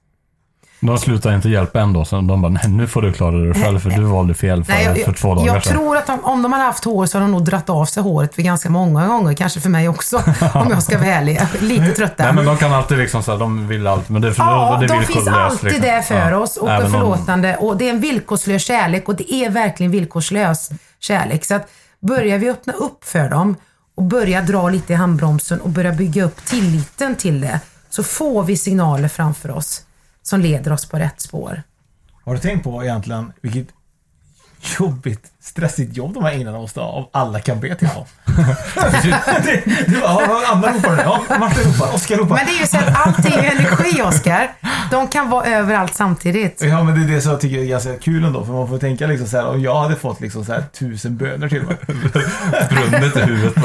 [0.86, 3.80] De slutar inte hjälpa ändå, så de bara, nej nu får du klara dig själv
[3.80, 5.74] för du valde fel för, Nej, jag, för två dagar jag sedan.
[5.74, 8.04] tror att de, om de hade haft hår så har de nog dratt av sig
[8.04, 9.34] håret för ganska många gånger.
[9.34, 10.18] Kanske för mig också,
[10.54, 11.36] om jag ska vara ärlig.
[11.36, 12.24] Jag är Lite trötta.
[12.24, 14.86] Nej men de kan alltid liksom säga, de vill alltid, men det för Ja, det
[14.86, 15.82] är de finns alltid liksom.
[15.82, 16.38] där för Ja.
[16.38, 17.56] oss och är Även förlåtande.
[17.58, 20.70] Och det är en villkorslös kärlek och det är verkligen villkorslös
[21.00, 21.46] kärlek.
[21.46, 21.70] Så att
[22.00, 23.56] börjar vi öppna upp för dem
[23.98, 28.44] och börja dra lite i handbromsen och börja bygga upp tilliten till det så får
[28.44, 29.82] vi signaler framför oss
[30.26, 31.64] som leder oss på rätt spår.
[32.24, 33.68] Har du tänkt på egentligen vilket
[34.80, 38.06] jobbigt, stressigt jobb de här änglarna måste ha om alla kan be till dem?
[39.44, 41.02] det, det var, ja, Anna ropar nu.
[41.06, 41.96] Ja, Martin ropar.
[41.96, 42.36] Oskar ropar.
[42.36, 44.52] Men det är ju så att allting är energi, Oskar.
[44.92, 46.62] De kan vara överallt samtidigt.
[46.62, 48.46] Ja, men det är det som jag tycker är ganska kul ändå.
[48.46, 51.18] För man får tänka liksom så här, om jag hade fått liksom så här tusen
[51.18, 51.76] böner till mig.
[52.70, 53.62] Brunnit i huvudet på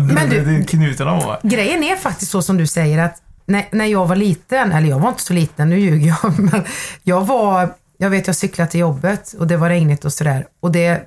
[0.00, 1.40] Men du- det är knutarna var.
[1.42, 3.14] Grejen är faktiskt så som du säger att
[3.50, 6.64] när, när jag var liten, eller jag var inte så liten, nu ljuger jag, men
[7.02, 10.72] jag var, jag vet jag cyklade till jobbet och det var regnigt och sådär och
[10.72, 11.02] det,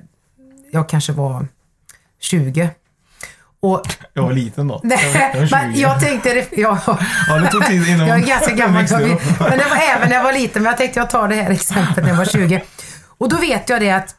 [0.72, 1.46] jag kanske var
[2.20, 2.70] 20.
[3.60, 4.80] Och Jag var liten då.
[4.84, 5.56] Nej, jag var 20.
[5.56, 6.78] men jag tänkte, ja,
[7.28, 10.24] Ja, det tog tid innan jag är ganska gammal, men det var även när jag
[10.24, 12.62] var liten, men jag tänkte jag tar det här exemplet när jag var 20.
[13.18, 14.14] Och då vet jag det att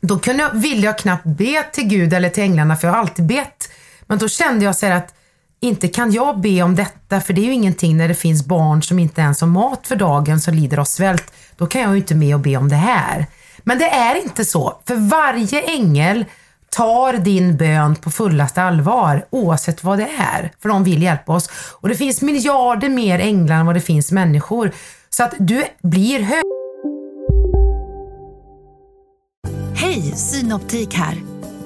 [0.00, 3.00] då kunde jag, ville jag knappt be till Gud eller till änglarna, för jag har
[3.00, 3.70] alltid bett.
[4.06, 5.14] Men då kände jag så här att
[5.60, 8.82] inte kan jag be om detta, för det är ju ingenting när det finns barn
[8.82, 11.32] som inte ens har mat för dagen, som lider av svält.
[11.56, 13.26] Då kan jag ju inte med och be om det här.
[13.58, 16.24] Men det är inte så, för varje ängel
[16.70, 20.52] tar din bön på fullaste allvar, oavsett vad det är.
[20.62, 21.50] För de vill hjälpa oss.
[21.80, 24.72] Och det finns miljarder mer änglar än vad det finns människor.
[25.10, 26.42] Så att du blir hög
[29.74, 31.37] Hej, Synoptik här.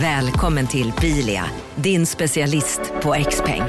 [0.00, 1.44] Välkommen till Bilia,
[1.76, 3.62] din specialist på XPeng.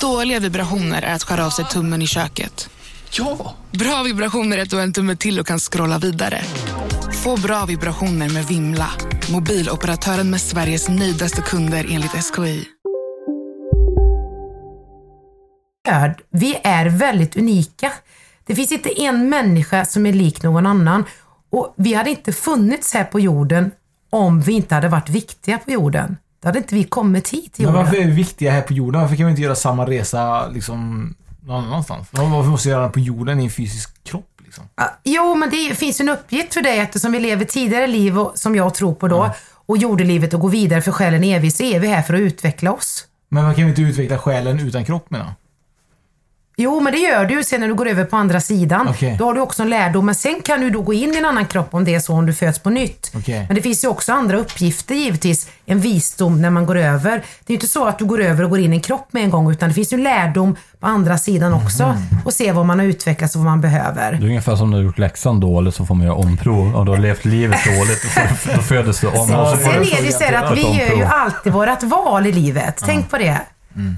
[0.00, 2.70] Dåliga vibrationer är att skära av sig tummen i köket.
[3.10, 3.54] Ja!
[3.70, 6.42] Bra vibrationer är att du har en tumme till och kan scrolla vidare.
[7.24, 8.90] Få bra vibrationer med Vimla.
[9.32, 12.64] Mobiloperatören med Sveriges nöjdaste kunder enligt SKI.
[16.30, 17.92] Vi är väldigt unika.
[18.46, 21.04] Det finns inte en människa som är lik någon annan.
[21.50, 23.70] Och vi hade inte funnits här på jorden
[24.10, 26.16] om vi inte hade varit viktiga på jorden.
[26.42, 27.84] Då hade inte vi kommit hit till Men jorden.
[27.86, 29.00] varför är vi viktiga här på jorden?
[29.00, 31.14] Varför kan vi inte göra samma resa liksom
[31.46, 32.08] någon annanstans?
[32.10, 34.64] Varför måste vi göra den på jorden i en fysisk kropp liksom?
[34.76, 38.18] Ja, Jo, men det finns ju en uppgift för dig eftersom vi lever tidigare liv
[38.18, 39.30] och, som jag tror på då
[39.66, 42.72] och jordelivet och går vidare för själen evigt så är vi här för att utveckla
[42.72, 43.04] oss.
[43.28, 45.34] Men man kan ju inte utveckla själen utan kropp menar jag.
[46.60, 48.88] Jo, men det gör du sen när du går över på andra sidan.
[48.88, 49.16] Okej.
[49.18, 51.24] Då har du också en lärdom, men sen kan du då gå in i en
[51.24, 53.12] annan kropp om det är så, om du föds på nytt.
[53.14, 53.44] Okej.
[53.48, 57.10] Men det finns ju också andra uppgifter givetvis, en visdom när man går över.
[57.10, 59.08] Det är ju inte så att du går över och går in i en kropp
[59.12, 61.98] med en gång, utan det finns ju lärdom på andra sidan också Mhm.
[62.24, 64.12] och se vad man har utvecklats och vad man behöver.
[64.12, 66.76] Det är ungefär som när du har gjort läxan dåligt så får man göra omprov.
[66.76, 68.02] Och du har levt livet dåligt,
[68.56, 69.14] då föds du om.
[69.14, 72.32] och så Sen är det så här att vi gör ju alltid vårt val i
[72.32, 72.82] livet.
[72.86, 73.40] Tänk på det.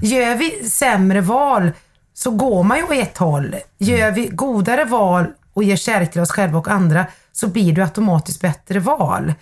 [0.01, 1.71] Gör vi sämre val
[2.13, 3.55] så går man ju åt ett håll.
[3.77, 7.83] Gör vi godare val och ger kärlek till oss själva och andra så blir det
[7.83, 9.33] automatiskt bättre val.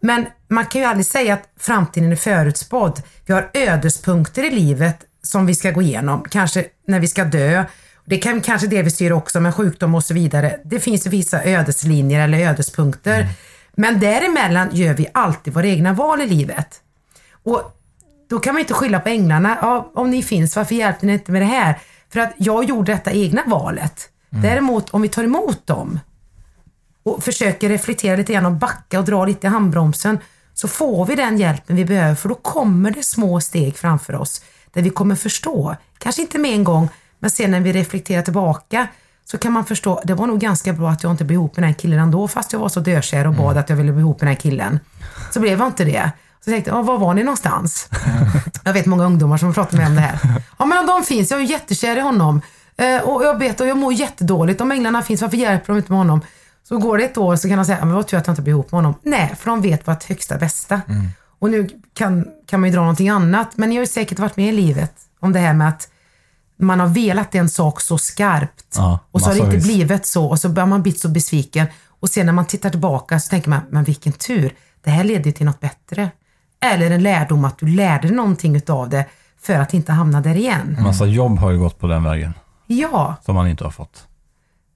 [0.00, 3.02] Men man kan ju aldrig säga att framtiden är förutspådd.
[3.26, 6.24] Vi har ödespunkter i livet som vi ska gå igenom.
[6.30, 7.64] Kanske när vi ska dö.
[8.04, 10.60] Det kan kanske det vi styr också med sjukdom och så vidare.
[10.64, 13.28] Det finns vissa ödeslinjer eller ödespunkter.
[13.76, 16.80] Men däremellan gör vi alltid våra egna val i livet.
[17.44, 17.74] Och
[18.30, 19.58] då kan man inte skylla på änglarna.
[19.60, 21.78] Ja, om ni finns, varför hjälpte ni inte med det här?
[22.14, 24.08] För att jag gjorde detta egna valet.
[24.30, 26.00] Däremot om vi tar emot dem
[27.02, 30.18] och försöker reflektera lite grann och backa och dra lite i handbromsen
[30.54, 34.44] så får vi den hjälpen vi behöver för då kommer det små steg framför oss
[34.72, 35.76] där vi kommer förstå.
[35.98, 38.86] Kanske inte med en gång, men sen när vi reflekterar tillbaka
[39.24, 41.62] så kan man förstå, det var nog ganska bra att jag inte blev ihop med
[41.62, 44.00] den här killen ändå fast jag var så dökär och bad att jag ville bli
[44.00, 44.80] ihop med den här killen.
[45.30, 46.12] Så blev jag inte det.
[46.44, 47.88] Så tänkte jag, "Ja, var var ni någonstans?
[48.64, 50.42] Jag vet många ungdomar som pratar med mig om det här.
[50.58, 52.40] Ja men de finns, jag är jättekär i honom.
[52.76, 54.60] Eh, och jag vet och jag mår jättedåligt.
[54.60, 56.20] Om änglarna finns, varför hjälper de inte med honom?
[56.68, 58.32] Så går det ett år så kan de säga, "Ja, men vad tur att jag
[58.32, 58.94] inte blir ihop med honom.
[59.02, 60.80] Nej, för de vet vårt högsta bästa.
[61.38, 64.36] Och nu kan, kan man ju dra någonting annat, men ni har ju säkert varit
[64.36, 65.88] med i livet om det här med att
[66.58, 69.64] man har velat en sak så skarpt Ja, och så har det inte vis.
[69.64, 71.66] blivit så och så börjar man bli så besviken
[72.00, 74.54] och sen när man tittar tillbaka så tänker man, men vilken tur,
[74.84, 76.10] det här ledde till något bättre.
[76.64, 79.04] Eller en lärdom att du lärde någonting utav det
[79.42, 80.76] för att inte hamna där igen.
[80.80, 82.34] Massa jobb har ju gått på den vägen.
[82.66, 84.06] Ja, Som man inte har fått,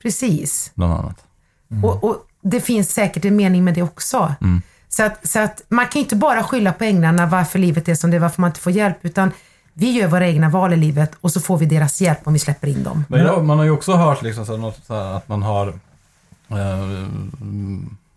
[0.03, 0.73] precis.
[0.75, 1.25] bland annat.
[1.85, 4.35] Och, och det finns säkert en mening med det också.
[4.89, 8.11] Så, att, så att man kan inte bara skylla på änglarna varför livet är som
[8.11, 9.31] det är, varför man inte får hjälp, utan
[9.73, 12.39] vi gör våra egna val i livet och så får vi deras hjälp om vi
[12.39, 13.05] släpper in dem.
[13.09, 15.43] Men jag, man har ju också hört liksom så här, något, så här, att man
[15.43, 15.69] har...
[16.49, 17.09] Eh,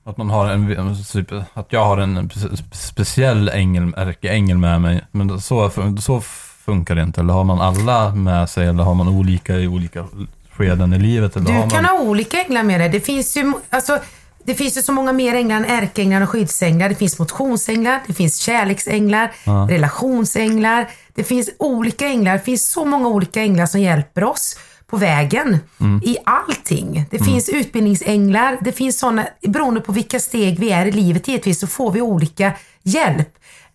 [0.04, 5.02] att man har en, typ, att jag har en spe- speciell ängel, ärkeängel med mig.
[5.12, 6.22] Men så, så
[6.66, 7.22] funkar det inte.
[7.22, 8.68] Eller har man alla med sig?
[8.68, 10.06] Eller har man olika i olika
[10.52, 11.36] skeden i livet?
[11.36, 11.92] Eller har Du kan man...
[11.98, 12.90] ha olika änglar med dig.
[12.90, 14.00] Det finns ju, alltså,
[14.44, 16.90] det finns ju så många mer änglar än ärkeänglar och skyddsänglar.
[16.90, 19.32] Det finns motionsänglar, det finns kärleksänglar,
[19.70, 20.90] relationsänglar.
[21.16, 22.34] Det finns olika änglar.
[22.34, 24.58] Det finns så många olika änglar som hjälper oss
[24.92, 25.58] på vägen
[26.04, 27.06] i allting.
[27.12, 31.60] Det finns utbildningsänglar, det finns sådana, beroende på vilka steg vi är i livet givetvis
[31.60, 33.28] så får vi olika hjälp.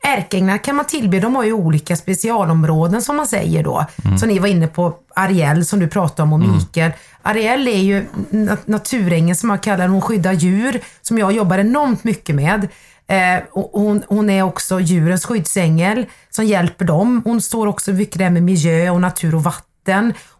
[0.02, 3.86] Ärkeänglar kan man tillbe, de har ju olika specialområden som man säger då.
[4.20, 6.92] Så ni var inne på Ariel som du pratade om och Mikael.
[7.22, 9.88] Ariel är ju nat- naturängeln som jag kallar.
[9.88, 12.68] Hon skyddar djur som jag jobbar enormt mycket med.
[13.08, 17.22] Eh, hon, hon är också djurens skyddsängel som hjälper dem.
[17.24, 19.65] Hon står också mycket där med miljö och natur och vatten.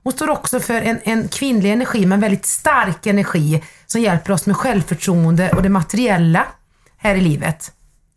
[0.02, 4.46] Hon står också för en, en kvinnlig energi, men väldigt stark energi som hjälper oss
[4.46, 6.46] med självförtroende och det materiella
[6.96, 7.72] här i livet.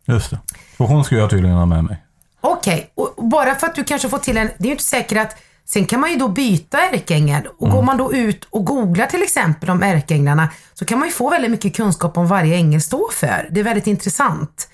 [0.06, 0.38] Just det.
[0.76, 2.02] Så hon skulle jag tydligen ha med mig.
[2.40, 4.46] Okej, och och bara för att du kanske får till en...
[4.58, 5.36] Det är ju inte säkert att...
[5.64, 9.22] Sen kan man ju då byta ärkeängel och går man då ut och googlar till
[9.22, 13.10] exempel om ärkeänglarna så kan man ju få väldigt mycket kunskap om varje ängel står
[13.12, 13.48] för.
[13.50, 14.68] Det är väldigt intressant.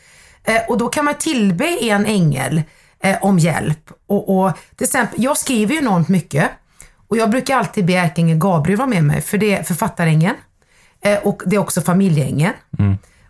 [0.45, 2.62] Eh, och då kan man tillbe en ängel
[3.03, 3.90] eh, om hjälp.
[4.07, 6.51] Och, och till exempel, jag skriver ju enormt mycket
[7.09, 10.36] och jag brukar alltid be ärkeängeln Gabriel vara med mig för det är författarängeln
[11.01, 12.55] eh, och det är också familjeängeln.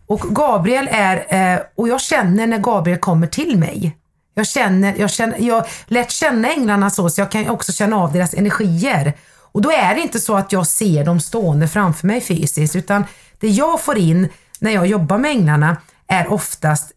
[0.07, 1.17] Och Gabriel är,
[1.55, 3.97] eh, och jag känner när Gabriel kommer till mig.
[4.35, 8.13] Jag känner, jag känner, jag lärt känna änglarna så, så jag kan också känna av
[8.13, 9.13] deras energier.
[9.53, 13.05] Och då är det inte så att jag ser dem stående framför mig fysiskt, utan
[13.41, 16.93] det jag får in när jag jobbar med änglarna är oftast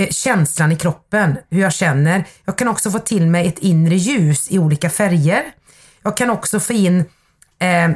[0.00, 2.24] Eh, känslan i kroppen, hur jag känner.
[2.44, 5.42] Jag kan också få till mig ett inre ljus i olika färger.
[6.02, 7.04] Jag kan också få in,
[7.58, 7.90] eh,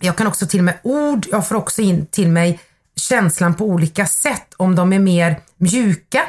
[0.00, 2.60] jag kan också till mig ord, jag får också in till mig
[2.96, 4.54] känslan på olika sätt.
[4.56, 6.22] Om de är mer mjuka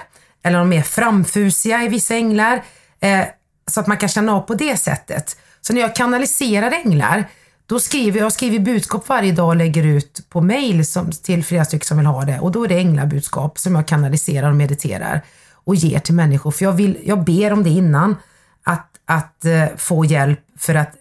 [0.43, 2.64] eller om de är framfusiga i vissa änglar.
[3.00, 3.26] Eh,
[3.68, 5.38] så att man kan känna av på det sättet.
[5.62, 7.26] Så när jag kanaliserar änglar,
[7.70, 11.65] då skriver jag skriver budskap varje dag och lägger ut på mail som, till flera
[11.65, 12.39] stycken som vill ha det.
[12.39, 15.22] Och då är det änglabudskap som jag kanaliserar och mediterar
[15.53, 16.51] och ger till människor.
[16.51, 18.15] För jag, vill, jag ber om det innan,
[18.63, 20.91] att, att eh, få hjälp för att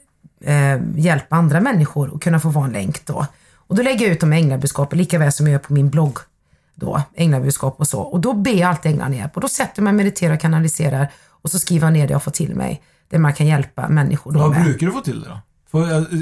[0.44, 3.26] eh, hjälpa andra människor och kunna få vara en länk då.
[3.54, 6.18] Och då lägger jag ut de änglabudskapen lika väl som jag gör på min blogg
[6.74, 8.00] då, änglabudskap och så.
[8.00, 11.50] Och då ber jag alltid änglarna hjälp och då sätter mig, mediterar och kanaliserar och
[11.50, 12.82] så skriver jag ner det jag får till mig.
[13.08, 14.64] Det man kan hjälpa människor då Vad med.
[14.64, 15.40] brukar du få till det då?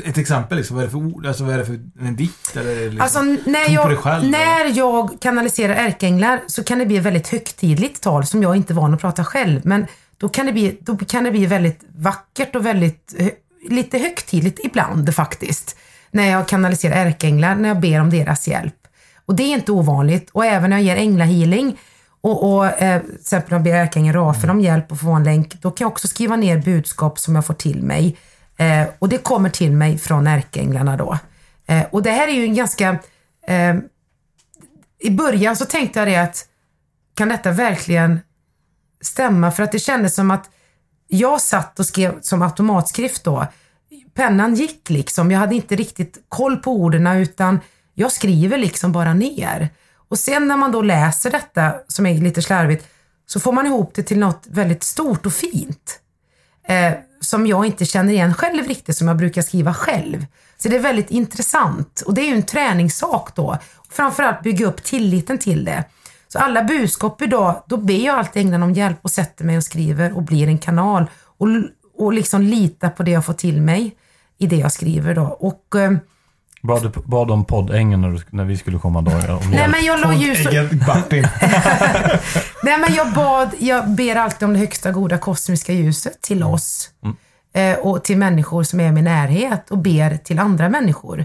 [0.04, 1.26] Ett exempel liksom, vad är det för ord?
[1.26, 2.90] Alltså vad är det för en dikt eller?
[2.90, 7.28] Liksom, Alltså när jag, själv, när jag kanaliserar ärkeänglar så kan det bli ett väldigt
[7.28, 9.60] högtidligt tal som jag inte är van att prata själv.
[9.64, 9.86] Men
[10.18, 13.14] då kan det bli, då kan det bli väldigt vackert och väldigt,
[13.68, 15.76] lite högtidligt ibland faktiskt.
[16.10, 18.74] När jag kanaliserar ärkeänglar, när jag ber om deras hjälp.
[19.26, 20.30] Och det är inte ovanligt.
[20.32, 21.78] Och även när jag ger änglahealing
[22.20, 25.24] och, och eh, till exempel när jag ber ärkeängeln Rafael om hjälp och få en
[25.24, 28.16] länk, då kan jag också skriva ner budskap som jag får till mig.
[28.56, 31.18] Eh, och det kommer till mig från ärkeänglarna då.
[31.66, 32.98] Eh, och det här är ju en ganska...
[33.46, 33.76] Eh,
[34.98, 36.48] I början så tänkte jag det att,
[37.14, 38.20] kan detta verkligen
[39.00, 39.50] stämma?
[39.50, 40.50] För att det kändes som att
[41.08, 43.46] jag satt och skrev som automatskrift då.
[44.14, 45.30] Pennan gick liksom.
[45.30, 47.60] Jag hade inte riktigt koll på orden utan
[47.94, 49.68] jag skriver liksom bara ner.
[50.08, 52.86] Och sen när man då läser detta, som är lite slarvigt,
[53.26, 56.00] så får man ihop det till något väldigt stort och fint.
[56.68, 60.26] Eh, som jag inte känner igen själv riktigt, som jag brukar skriva själv.
[60.56, 62.02] Så det är väldigt intressant.
[62.06, 63.58] Och det är ju en träningssak då.
[63.90, 65.84] Framförallt bygga upp tilliten till det.
[66.28, 69.64] Så alla budskap idag, då ber jag alltid änglarna om hjälp och sätter mig och
[69.64, 71.10] skriver och blir en kanal.
[71.38, 71.48] Och,
[71.98, 73.96] och liksom lita på det jag får till mig
[74.38, 75.22] i det jag skriver då.
[75.22, 75.80] Och...
[75.80, 75.92] Eh,
[76.66, 79.10] Bad, du- bad om poddängen när, du, när vi skulle komma då?
[79.10, 81.28] Om Nej men jag la ljus och, Äggen Martin.
[82.62, 86.90] Nej men jag bad, jag ber alltid om det högsta goda kosmiska ljuset till oss.
[87.54, 91.24] Eh, och till människor som är i min närhet och ber till andra människor.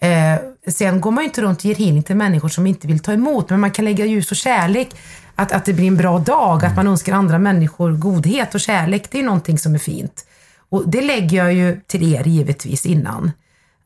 [0.00, 2.98] Eh, sen går man ju inte runt och ger healing till människor som inte vill
[2.98, 4.88] ta emot, men man kan lägga ljus och kärlek.
[5.34, 9.10] Att, att det blir en bra dag, att man önskar andra människor godhet och kärlek,
[9.10, 10.26] det är ju någonting som är fint.
[10.70, 13.32] Och det lägger jag ju till er givetvis innan.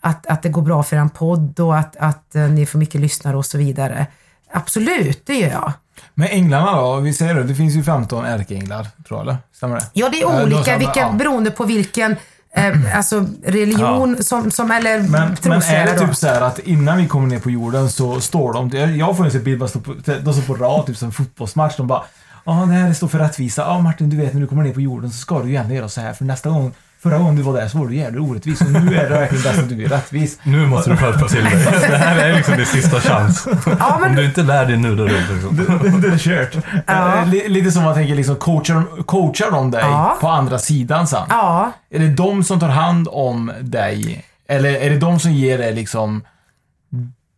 [0.07, 3.01] Att, att det går bra för en podd och att, att eh, ni får mycket
[3.01, 4.07] lyssnare och så vidare.
[4.53, 5.73] Absolut, det gör jag.
[6.15, 6.97] Men änglarna då?
[6.97, 9.37] Vi säger det, det finns ju 15 ärkeänglar, tror jag, eller?
[9.53, 9.87] Stämmer det?
[9.93, 11.13] Ja, det är Ja, då olika samma- vilka, ja.
[11.13, 12.17] beroende på vilken
[12.57, 16.07] eh, alltså religion som, som, eller Men, men är det då.
[16.07, 19.37] typ så här att innan vi kommer ner på jorden så står de, jag får
[19.37, 21.77] en bild, bara står på, de står på rad, typ som en fotbollsmatch.
[21.77, 22.03] De bara
[22.47, 23.63] Ja, det här står för rättvisa.
[23.63, 25.75] Ja, Martin, du vet när du kommer ner på jorden så ska du ju ändå
[25.75, 26.13] göra så här.
[26.13, 26.73] För nästa gång,
[27.05, 28.61] förra gången du var där så var du jävligt orättvis.
[28.61, 30.39] Och nu är det verkligen bäst att du är rättvis.
[30.43, 31.53] Nu måste du skärpa till dig.
[31.91, 33.49] Det här är liksom din sista chans.
[33.79, 35.57] Ja, men- Om du inte lär dig nu, då är det liksom.
[36.03, 36.65] Det, det är kört.
[36.87, 37.19] Ja.
[37.19, 40.17] Eh, li- Lite som man tänker, liksom, coachar, coachar de dig Ja.
[40.21, 41.23] på andra sidan sen?
[41.29, 44.25] Ja, Är det de som tar hand om dig?
[44.49, 46.23] Eller är det de som ger dig liksom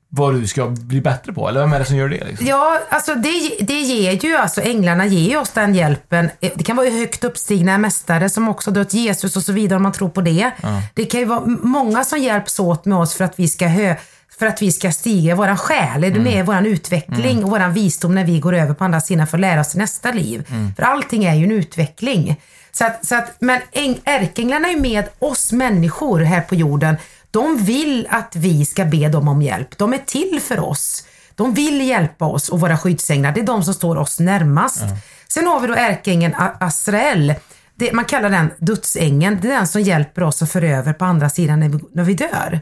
[0.09, 1.49] vad du ska bli bättre på?
[1.49, 2.25] Eller vem är det som gör det?
[2.25, 2.47] Liksom?
[2.47, 6.31] ja alltså det, det ger ju, alltså änglarna ger ju oss den hjälpen.
[6.41, 9.83] Eh, Det kan vara högt uppstigna mästare som också dött Jesus och så vidare om
[9.83, 10.51] man tror på det.
[10.95, 13.95] Det kan ju vara många som hjälps åt med oss för att vi ska hö
[14.39, 16.39] för att vi ska stiga i våran själ, är du med?
[16.39, 19.41] i Våran utveckling och våran visdom när vi går över på andra sidan för att
[19.41, 20.45] lära oss nästa liv.
[20.77, 22.41] För allting är ju en utveckling.
[22.73, 26.97] Så att, så att, men äng, ärkeänglarna är ju med oss människor här på jorden.
[27.31, 29.79] De vill att vi ska be dem om hjälp.
[29.79, 31.05] De är till för oss.
[31.35, 33.33] De vill hjälpa oss och våra skyddsänglar.
[33.33, 34.83] Det är de som står oss närmast.
[35.29, 37.35] Sen har vi då ärkeängeln Azrael.
[37.75, 39.39] Det, man kallar den dödsängeln.
[39.43, 42.05] Det är den som hjälper oss att föra över på andra sidan när vi, när
[42.05, 42.61] vi dör.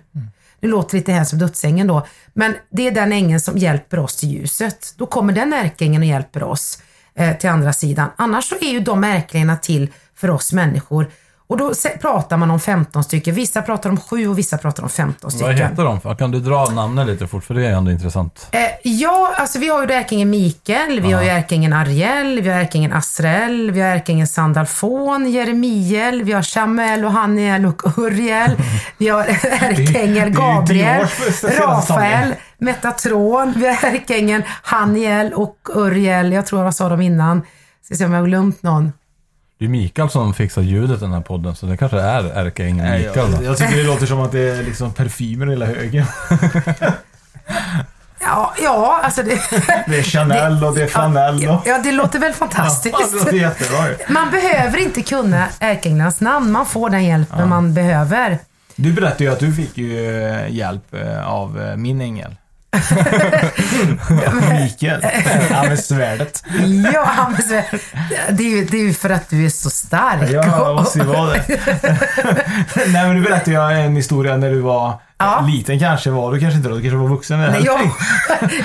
[0.60, 2.06] Det låter lite här som dödsängeln då.
[2.32, 4.94] Men det är den ängeln som hjälper oss till ljuset.
[4.96, 6.78] Då kommer den ärkeängeln och hjälper oss
[7.14, 8.10] eh, till andra sidan.
[8.16, 11.10] Annars så är ju de ärkeänglarna till för oss människor.
[11.46, 13.34] Och då pratar man om 15 stycken.
[13.34, 15.56] Vissa pratar om 7 och vissa pratar om 15 Vad stycken.
[15.56, 16.16] heter de?
[16.16, 17.44] Kan du dra namnen lite fort?
[17.44, 18.48] För det är ändå intressant.
[18.52, 22.48] Eh, ja, alltså vi har ju då ärkeängeln Mikael, vi har ju ärkeängeln Ariel, vi
[22.48, 28.50] har ärkeängeln Asrel, vi har ärkeängeln Sandalfon, Jeremiel, vi har Samuel och Haniel och Uriel,
[28.98, 31.06] vi har ju Gabriel,
[31.42, 32.34] Rafael.
[32.58, 37.42] Metatron, vi har ärkeängeln Haniel och Uriel, jag tror jag sa dem innan.
[37.82, 38.92] Ska se om jag har glömt någon.
[39.64, 42.90] Det är Mikael som fixar ljudet i den här podden, så det kanske är ärkeängeln
[42.92, 43.32] Mikael.
[43.32, 46.06] jag, jag tycker det låter som att det är liksom parfymer i hela högen.
[48.20, 49.30] Ja, ja alltså det...
[49.86, 51.62] Det är Chanel och det är Chanel och...
[51.64, 52.96] Ja, det låter väl Ja, fantastiskt.
[53.12, 53.84] det låter jättebra.
[54.08, 56.52] Man behöver inte kunna ärkeänglarnas namn.
[56.52, 58.38] Man får den hjälpen man behöver.
[58.76, 62.36] Du berättade ju att du fick ju eh, hjälp eh, av eh, min ängel.
[64.50, 65.04] Mikael.
[65.50, 66.42] Han med svärdet.
[66.94, 67.76] Ja, men så-
[68.30, 70.30] det är, ju, det är ju för att du är så stark.
[70.30, 71.46] Ja, det måste ju vara det.
[72.86, 75.40] Nej men du berättade ju en historia när du var Ja.
[75.48, 77.80] liten kanske var du kanske inte då, du kanske var vuxen Nej, jag,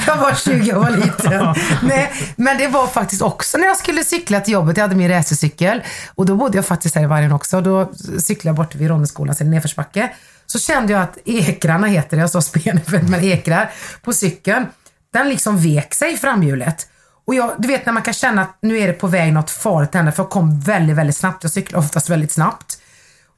[0.07, 1.55] jag var 20 och var liten.
[1.83, 4.77] Nej, men det var faktiskt också när jag skulle cykla till jobbet.
[4.77, 5.81] Jag hade min racercykel
[6.15, 7.61] och då bodde jag faktiskt här i Vargen också.
[7.61, 10.09] Då cyklade jag bort vid Ronneskolan, sen i nedförsbacke.
[10.51, 13.71] Så kände jag att ekrarna heter det, jag sa spenefält, men ekrar
[14.01, 14.65] på cykeln.
[15.13, 16.87] Den liksom vek sig framhjulet.
[17.27, 19.49] Och jag, du vet när man kan känna att nu är det på väg något
[19.49, 21.43] farligt hända, för jag kom väldigt, väldigt snabbt.
[21.43, 22.81] Jag cyklar oftast väldigt snabbt.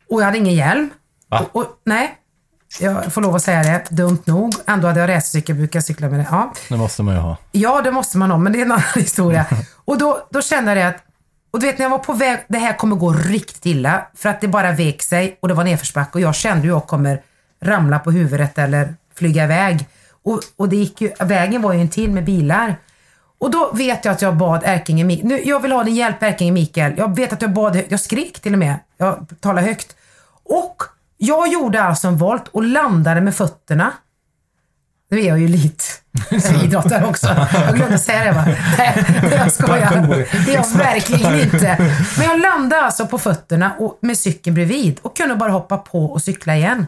[0.09, 0.89] Och jag hade ingen hjälm.
[1.29, 1.39] Va?
[1.39, 2.15] Och, och, nej,
[2.79, 3.83] jag får lov att säga det.
[3.89, 4.53] Dumt nog.
[4.67, 6.27] Ändå hade jag racercykel, brukar jag cykla med det.
[6.31, 6.53] Ja.
[6.69, 7.37] Det måste man ju ha.
[7.51, 9.45] Ja, det måste man ha, men det är en annan historia.
[9.85, 11.03] Och då, då kände jag det att,
[11.51, 14.29] och du vet när jag var på väg, det här kommer gå riktigt illa, för
[14.29, 17.21] att det bara vek sig och det var nedförsbacke och jag kände hur jag kommer
[17.61, 19.87] ramla på huvudet eller flyga iväg.
[20.23, 22.75] Och, och det gick ju, vägen var ju en till med bilar.
[23.39, 26.23] Och då vet jag att jag bad Erkinge Mikael, nu, jag vill ha din hjälp
[26.23, 26.93] Erkinge Mikael.
[26.97, 29.95] Jag vet att jag bad, jag skrek till och med, jag talade högt.
[30.43, 30.83] Och
[31.17, 33.93] jag gjorde alltså en volt och landade med fötterna.
[35.11, 37.27] Nu är jag ju elitidrottare också.
[37.53, 38.45] Jag glömde säga det va?
[38.77, 40.07] Nej, jag skojar.
[40.45, 41.77] Det är jag verkligen inte.
[42.17, 46.05] Men jag landade alltså på fötterna och med cykeln bredvid och kunde bara hoppa på
[46.05, 46.87] och cykla igen.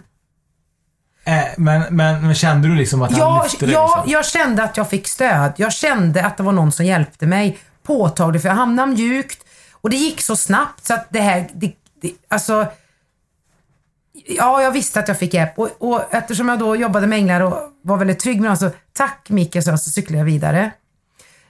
[1.26, 3.74] Eh, men, men, men kände du liksom att han Jag, lyfte dig?
[3.74, 4.12] jag, Liksom?
[4.12, 5.54] jag kände att jag fick stöd.
[5.56, 9.40] Jag kände att det var någon som hjälpte mig påtagligt för jag hamnade mjukt
[9.82, 11.72] och det gick så snabbt så att det här, det,
[12.02, 12.68] det, alltså
[14.26, 17.42] Ja, jag visste att jag fick hjälp och, och eftersom jag då jobbade med änglar
[17.42, 20.72] och var väldigt trygg med dem så tack Mikael, så, jag, så cyklade jag vidare.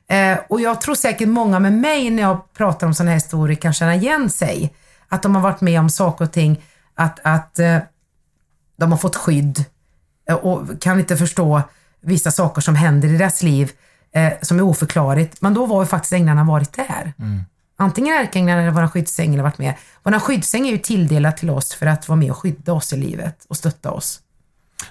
[0.07, 3.55] Eh, och jag tror säkert många med mig när jag pratar om sådana här historier
[3.55, 4.73] kan känna igen sig.
[5.07, 6.63] Att de har varit med om saker och ting,
[6.95, 7.77] att, att eh,
[8.77, 9.65] de har fått skydd
[10.29, 11.61] eh, och kan inte förstå
[12.01, 13.71] vissa saker som händer i deras liv
[14.13, 15.41] eh, som är oförklarligt.
[15.41, 17.13] Men då var ju faktiskt änglarna varit där.
[17.19, 17.43] Mm.
[17.83, 19.73] Antingen ärkeänglarna eller våra skyddsängel har varit med.
[20.03, 22.97] Våra skyddsängel är ju tilldelad till oss för att vara med och skydda oss i
[22.97, 24.19] livet och stötta oss.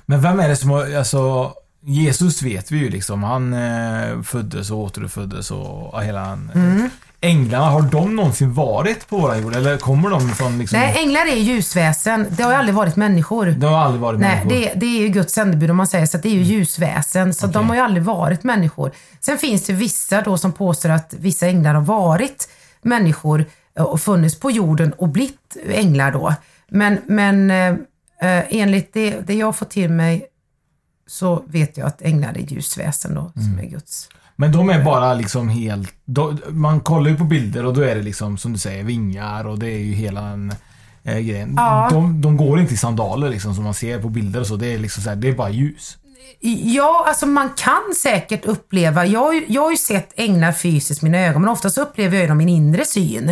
[0.07, 1.53] Men vem är det som har, alltså
[1.85, 3.23] Jesus vet vi ju liksom.
[3.23, 6.91] Han eh, föddes och återföddes och hela han, Mm.
[7.25, 9.57] Änglarna, har de någonsin varit på våra jord?
[9.57, 10.79] Eller kommer de från liksom...
[10.79, 12.27] Nej, änglar är ljusväsen.
[12.31, 13.47] Det har ju aldrig varit människor.
[13.47, 14.61] Det har aldrig varit Nej, människor.
[14.61, 17.35] det, det är ju Guds sändebud om man säger så att det är ju ljusväsen.
[17.35, 18.93] Så de har ju aldrig varit människor.
[19.21, 22.49] Sen finns det vissa då som påstår att vissa änglar har varit
[22.83, 23.45] människor
[23.79, 26.35] eh, och funnits på jorden och blivit änglar då.
[26.69, 27.69] Men, men eh,
[28.21, 30.27] eh, enligt det, det jag fått till mig
[31.07, 34.09] så vet jag att änglar är ljusväsen då, som är Guds.
[34.37, 35.93] Men de är bara liksom helt...
[36.05, 39.47] Då, man kollar ju på bilder och då är det liksom som du säger vingar
[39.47, 40.55] och det är ju hela en
[41.03, 41.55] eh, grejen.
[41.57, 41.89] Ja.
[41.93, 44.57] De, de går inte i sandaler liksom som man ser på bilder och så.
[44.57, 45.99] Det är liksom så här, det är bara ljus.
[46.75, 51.03] Ja, alltså man kan säkert uppleva, jag, har ju- jag har ju sett änglar fysiskt
[51.03, 53.29] mina ögon, men oftast upplever jag dem i min inre syn.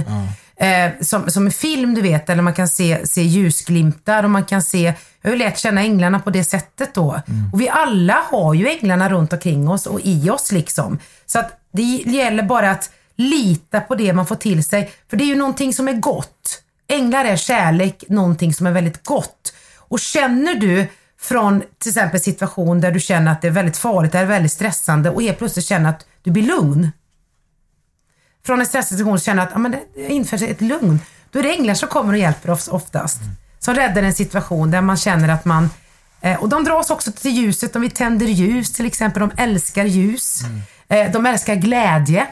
[0.56, 4.44] Eh, som, som en film du vet, eller man kan se, se ljusglimtar och man
[4.44, 7.20] kan se, jag har ju lärt känna änglarna på det sättet då.
[7.52, 10.98] Och vi alla har ju änglarna runt omkring oss och i oss liksom.
[11.26, 15.24] Så att det gäller bara att lita på det man får till sig, för det
[15.24, 16.62] är ju någonting som är gott.
[16.88, 19.52] Änglar är kärlek, någonting som är väldigt gott.
[19.78, 20.86] Och känner du
[21.20, 24.52] från till exempel situation där du känner att det är väldigt farligt, det är väldigt
[24.52, 26.90] stressande och helt plötsligt känner att du blir lugn.
[28.46, 31.00] Från en stressituation så känner att ah, men det inför sig ett lugn.
[31.30, 33.20] Då är det änglar som kommer och hjälper oss oftast.
[33.58, 35.70] Som räddar en situation där man känner att man
[36.20, 37.76] eh, och de dras också till ljuset.
[37.76, 39.20] Om vi tänder ljus till exempel.
[39.20, 40.40] De älskar ljus.
[40.88, 42.26] Eh, de älskar glädje.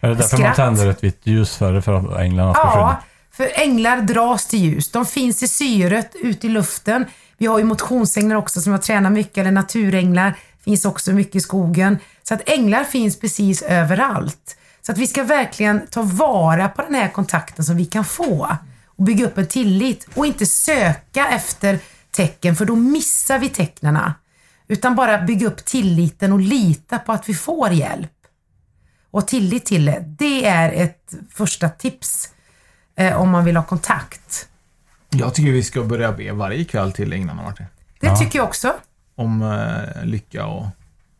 [0.00, 0.56] Är det därför man Skratt.
[0.56, 1.80] tänder ett vitt ljus för?
[1.80, 3.02] För att änglarna ska Ja, skydda?
[3.30, 4.90] för änglar dras till ljus.
[4.90, 7.04] De finns i syret, ute i luften.
[7.38, 10.36] Vi har ju motionsänglar också som jag tränar mycket, eller naturänglar.
[10.64, 11.98] Finns också mycket i skogen.
[12.22, 14.56] Så att änglar finns precis överallt.
[14.82, 18.56] Så att vi ska verkligen ta vara på den här kontakten som vi kan få.
[18.86, 20.08] Och bygga upp en tillit.
[20.14, 21.78] Och inte söka efter
[22.10, 24.14] tecken, för då missar vi tecknarna.
[24.68, 28.10] Utan bara bygga upp tilliten och lita på att vi får hjälp.
[29.10, 30.04] Och tillit till det.
[30.18, 32.28] Det är ett första tips
[32.96, 34.48] eh, om man vill ha kontakt.
[35.18, 37.66] Jag tycker vi ska börja be varje kväll till änglarna, Martin.
[38.00, 38.72] Det tycker jag också.
[39.16, 40.66] Om eh, lycka och,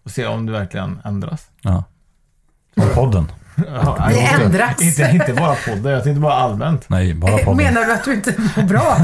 [0.05, 1.47] och se om det verkligen ändras.
[1.61, 1.85] Ja.
[2.75, 3.33] Som podden.
[3.57, 4.83] Ja, Det jag- ändras.
[4.83, 6.89] Inte, inte bara podden, jag tänkte bara allmänt.
[6.89, 7.57] Nej, bara podden.
[7.57, 8.97] Menar du att du inte mår bra?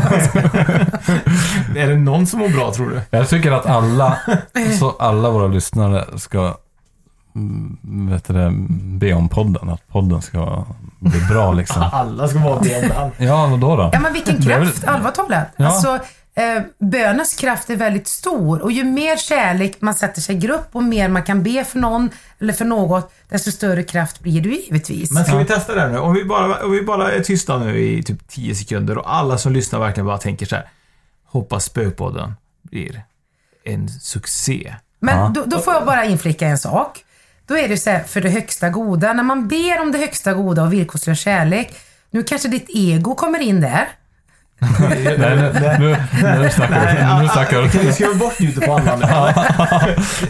[1.76, 3.00] Är det någon som mår bra tror du?
[3.10, 4.18] Jag tycker att alla,
[4.78, 6.56] så alla våra lyssnare ska
[7.82, 8.52] vet du det,
[8.98, 9.68] be om podden.
[9.70, 10.64] Att podden ska
[10.98, 11.82] bli bra liksom.
[11.92, 13.10] Alla ska vara bjäddan.
[13.18, 13.90] Ja, vadå då?
[13.92, 15.48] Ja men vilken kraft, allvarligt talat.
[15.56, 15.66] Ja.
[15.66, 15.98] Alltså,
[16.34, 20.68] eh, bönens kraft är väldigt stor och ju mer kärlek man sätter sig i grupp
[20.72, 24.48] och mer man kan be för någon eller för något, desto större kraft blir det
[24.48, 25.10] ju givetvis.
[25.10, 25.98] Men ska vi testa det här nu?
[25.98, 29.38] Om vi, bara, om vi bara är tysta nu i typ 10 sekunder och alla
[29.38, 30.70] som lyssnar verkligen bara tänker så här.
[31.26, 33.02] Hoppas spökpodden blir
[33.64, 34.74] en succé.
[35.00, 37.04] Men då, då får jag bara inflicka en sak.
[37.50, 39.12] Då är det så här, för det högsta goda.
[39.12, 41.76] När man ber om det högsta goda och villkorslös kärlek,
[42.10, 43.88] nu kanske ditt ego kommer in där.
[44.58, 45.96] Nej, nu, nu,
[46.38, 47.22] nu snackar du.
[47.22, 47.92] Nu snackar Kan du du.
[47.92, 49.00] skriva bort ljudet på andan?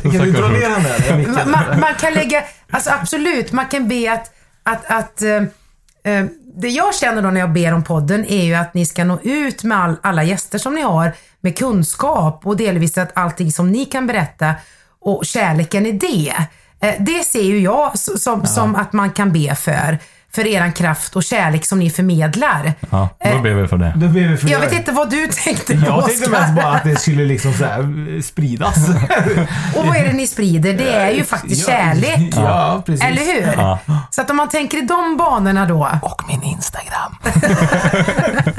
[0.03, 1.11] Kan du dra ner den där?
[1.11, 1.51] Man, micken?
[1.51, 6.69] man, man kan lägga, alltså absolut, man kan be att, att, att eh, eh, det
[6.69, 9.65] jag känner då när jag ber om podden är ju att ni ska nå ut
[9.65, 13.85] med all, alla gäster som ni har med kunskap och delvis att allting som ni
[13.85, 14.55] kan berätta
[15.01, 16.35] och kärleken i det.
[16.81, 19.99] Eh, det ser ju jag som, som att man kan be för.
[20.33, 22.73] För eran kraft och kärlek som ni förmedlar.
[22.91, 23.93] Ja, då ber vi för det.
[23.97, 26.73] Då blir vi för Jag vet inte vad du tänkte på Jag tänkte mest bara
[26.73, 28.77] att det skulle liksom så här eh, spridas.
[29.77, 30.75] Och vad är det ni sprider?
[30.75, 32.33] Det är ju faktiskt kärlek.
[32.37, 33.05] Ja, precis.
[33.05, 33.53] Eller hur?
[33.57, 33.79] Ja.
[34.11, 35.91] Så att om man tänker i de banorna då.
[36.03, 37.17] Och min Instagram.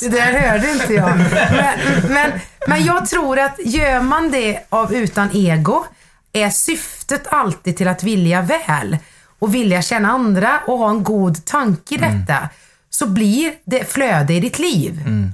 [0.00, 1.16] Det där hörde inte jag.
[1.16, 1.74] Men,
[2.08, 2.30] men,
[2.66, 5.84] men jag tror att gör man det av utan ego
[6.32, 8.98] är syftet alltid till att vilja väl
[9.38, 12.48] och vilja känna andra och ha en god tanke i detta
[12.90, 15.02] så blir det flöde i ditt liv.
[15.06, 15.32] Mm,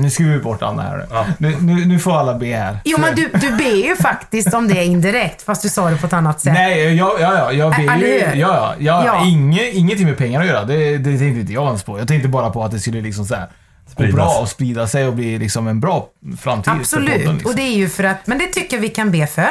[0.00, 1.06] nu skriver vi bort Anna här
[1.38, 1.48] nu.
[1.48, 1.84] Nu, nu.
[1.84, 2.78] nu får alla be här.
[2.84, 6.06] Jo men du, du ber ju faktiskt om det indirekt fast du sa det på
[6.06, 6.52] ett annat sätt.
[6.52, 8.18] Nej, ja, ja, ja, jag ber ju...
[8.18, 9.26] Ja, ja, ja, Ja.
[9.26, 10.64] Inge, ingenting med pengar att göra.
[10.64, 11.98] Det, det tänkte inte jag ens på.
[11.98, 13.48] Jag tänkte bara på att det skulle liksom så här
[13.96, 16.08] gå bra och sprida sig och bli liksom en bra
[16.40, 17.50] framtid Absolut, podden, liksom.
[17.50, 19.50] och det är ju för att, men det tycker jag vi kan be för.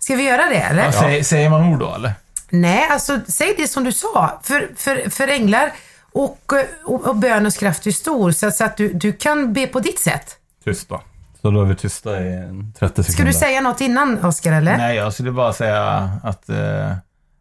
[0.00, 0.84] Ska vi göra det eller?
[0.84, 2.12] ja, säger, säger man ord då eller?
[2.50, 4.40] Nej, alltså säg det som du sa.
[4.42, 5.72] För, för, för änglar
[6.12, 6.52] och,
[6.84, 9.98] och, och bönens kraft är stor, så, så att du, du kan be på ditt
[9.98, 10.36] sätt.
[10.64, 11.02] Tyst då.
[11.42, 13.32] Så då är vi tysta i 30 Ska sekunder.
[13.32, 14.76] du säga något innan, Oskar, eller?
[14.76, 16.90] Nej, jag skulle bara säga att, eh,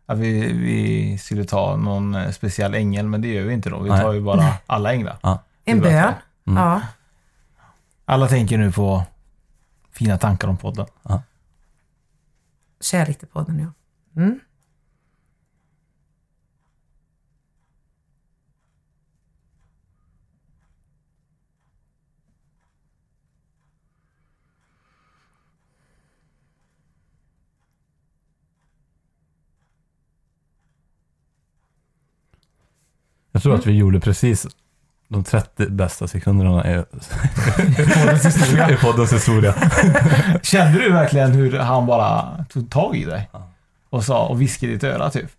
[0.07, 3.79] att vi, vi skulle ta någon eh, speciell ängel, men det gör vi inte då.
[3.79, 5.17] Vi tar ju bara alla änglar.
[5.21, 5.43] Ja.
[5.65, 6.13] En Det
[6.55, 6.63] bön.
[6.63, 6.81] Ja.
[8.05, 9.03] Alla tänker nu på
[9.91, 10.87] fina tankar om podden.
[12.81, 13.71] Kärlek till podden, ja.
[14.21, 14.39] Mm.
[33.31, 34.47] Jag tror att vi gjorde precis
[35.09, 36.83] de 30 bästa sekunderna i,
[37.95, 38.69] Poddens historia.
[38.69, 39.53] i poddens historia.
[40.41, 43.29] Kände du verkligen hur han bara tog tag i dig?
[43.89, 45.29] Och sa och viskade i ditt öra typ?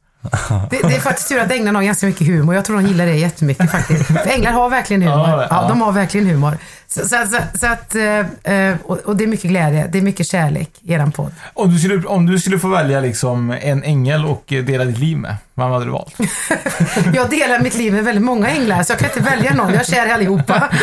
[0.70, 2.54] Det, det är faktiskt tur att änglarna har ganska mycket humor.
[2.54, 4.06] Jag tror de gillar det jättemycket faktiskt.
[4.06, 5.46] För änglar har verkligen humor.
[5.50, 6.58] Ja, de har verkligen humor.
[6.86, 10.26] Så, så, så, så att, eh, eh, och, det är mycket glädje, det är mycket
[10.26, 11.32] kärlek i eran podd.
[11.54, 15.16] Om du, skulle, om du skulle få välja liksom en ängel och dela ditt liv
[15.18, 16.14] med, vem hade du valt?
[17.14, 19.72] Jag delar mitt liv med väldigt många änglar, så jag kan inte välja någon.
[19.72, 20.68] Jag är kär i allihopa.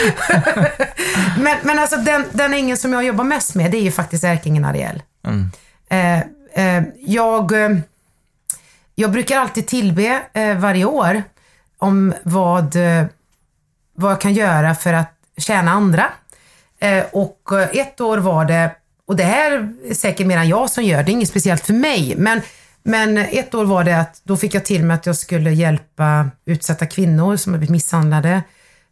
[1.39, 4.23] men, men alltså den, den ängeln som jag jobbar mest med, det är ju faktiskt
[4.23, 5.01] ärkeängeln Ariel.
[5.27, 5.49] Mm.
[5.89, 7.51] Eh, jag,
[8.99, 11.23] jag brukar alltid tillbe eh, varje år
[11.77, 13.05] om vad, eh,
[13.93, 16.05] vad jag kan göra för att tjäna andra.
[16.79, 18.71] Eh, och eh, ett år var det,
[19.05, 21.73] och det här är säkert mer än jag som gör, det är inget speciellt för
[21.73, 22.41] mig, men,
[22.83, 26.29] men ett år var det att då fick jag till mig att jag skulle hjälpa
[26.45, 28.41] utsatta kvinnor som har blivit misshandlade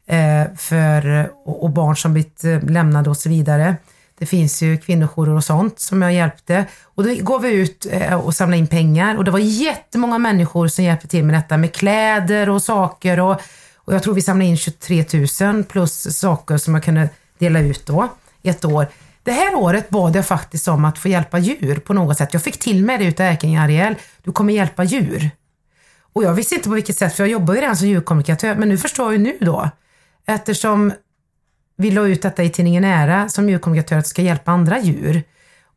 [0.08, 3.76] eh, för, och, och barn som blivit eh, lämnade och så vidare.
[4.20, 6.66] Det finns ju kvinnojourer och sånt som jag hjälpte.
[6.84, 10.68] Och då går vi ut eh, och samlade in pengar och det var jättemånga människor
[10.68, 13.42] som hjälpte till med detta med kläder och saker och,
[13.76, 15.06] och jag tror vi samlade in 23
[15.42, 18.10] 000 plus saker som jag kunde dela ut då
[18.44, 18.88] ett år.
[19.24, 22.34] Det här året bad jag faktiskt om att få hjälpa djur på något sätt.
[22.34, 23.96] Jag fick till mig det utav Ärkeängeln Ariel.
[24.24, 25.30] Du kommer hjälpa djur.
[26.14, 28.70] Och jag visste inte på vilket sätt, för jag jobbar ju redan som djurkommunikatör, men
[28.70, 29.70] nu förstår jag ju nu då.
[30.28, 30.94] Eftersom
[31.78, 35.24] vi la ut detta i tidningen Ära som djurkommunikatör att ska hjälpa andra djur.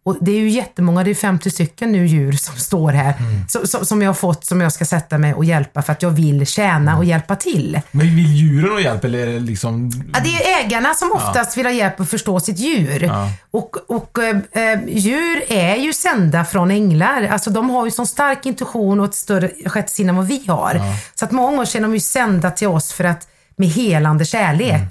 [0.08, 3.14] Och det är ju jättemånga, det är 50 stycken nu djur som står här,
[3.48, 6.02] som, som, som jag har fått, som jag ska sätta mig och hjälpa för att
[6.02, 7.80] jag vill tjäna och hjälpa till.
[7.90, 9.90] Men vill djuren ha hjälp eller är det liksom...
[10.14, 13.02] Ja, det är ägarna som oftast vill ha hjälp att förstå sitt djur.
[13.02, 13.30] Ja.
[13.50, 17.28] Och, och eh, djur är ju sända från änglar.
[17.30, 20.44] Alltså de har ju sån stark intuition och ett större sjätte sinne än vad vi
[20.48, 20.80] har.
[21.14, 24.74] Så att många gånger är de ju sända till oss för att, med helande kärlek.
[24.74, 24.88] Mm.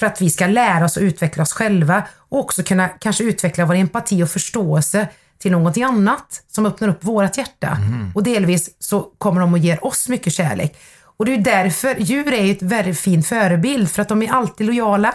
[0.00, 3.66] För att vi ska lära oss och utveckla oss själva och också kunna kanske utveckla
[3.66, 7.68] vår empati och förståelse till någonting annat som öppnar upp vårat hjärta.
[7.68, 8.12] Mm.
[8.14, 10.78] Och delvis så kommer de och ger oss mycket kärlek.
[11.02, 14.66] Och det är därför djur är ett väldigt fin förebild för att de är alltid
[14.66, 15.14] lojala.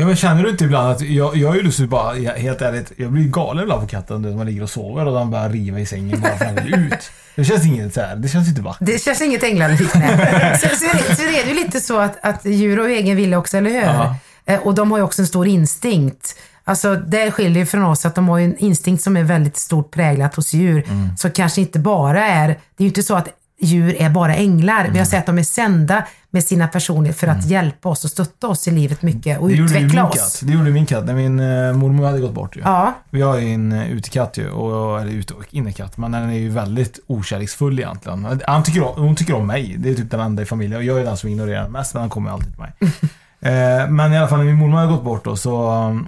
[0.00, 2.92] Ja men känner du inte ibland att, jag, jag är ju lustigt bara, helt ärligt,
[2.96, 5.78] jag blir galen ibland på katten när man ligger och sover och den börjar riva
[5.80, 7.10] i sängen bara vill ut.
[7.36, 8.86] Det känns inget så här, det känns inte vackert.
[8.86, 10.58] Det känns inget änglaliknande.
[10.62, 13.16] så, så, är det, så är det ju lite så att, att djur har egen
[13.16, 13.82] vilja också, eller hur?
[13.82, 14.16] Ja.
[14.46, 16.34] Eh, Och de har ju också en stor instinkt.
[16.64, 19.90] Alltså det skiljer ju från oss att de har en instinkt som är väldigt stort
[19.90, 20.84] präglat hos djur.
[20.88, 21.16] Mm.
[21.16, 23.28] Så kanske inte bara är, det är ju inte så att
[23.60, 24.80] djur är bara änglar.
[24.80, 24.92] Mm.
[24.92, 28.10] Vi har sett att de är sända med sina personer för att hjälpa oss och
[28.10, 30.14] stötta oss i livet mycket och Det utveckla min oss.
[30.16, 30.40] katt.
[30.48, 32.60] Det gjorde min katt när min uh, mormor hade gått bort ju.
[32.64, 36.30] Ja, Vi har ju en uh, utekatt ju, och, eller ute och innekatt, men den
[36.30, 38.40] är ju väldigt okärleksfull egentligen.
[38.46, 40.78] Han tycker om, hon tycker om mig, det är typ den enda i familjen.
[40.78, 42.72] Och jag är den som ignorerar mest, men han kommer alltid till mig.
[43.40, 45.54] Eh, men i alla fall när min mormor hade gått bort då, så,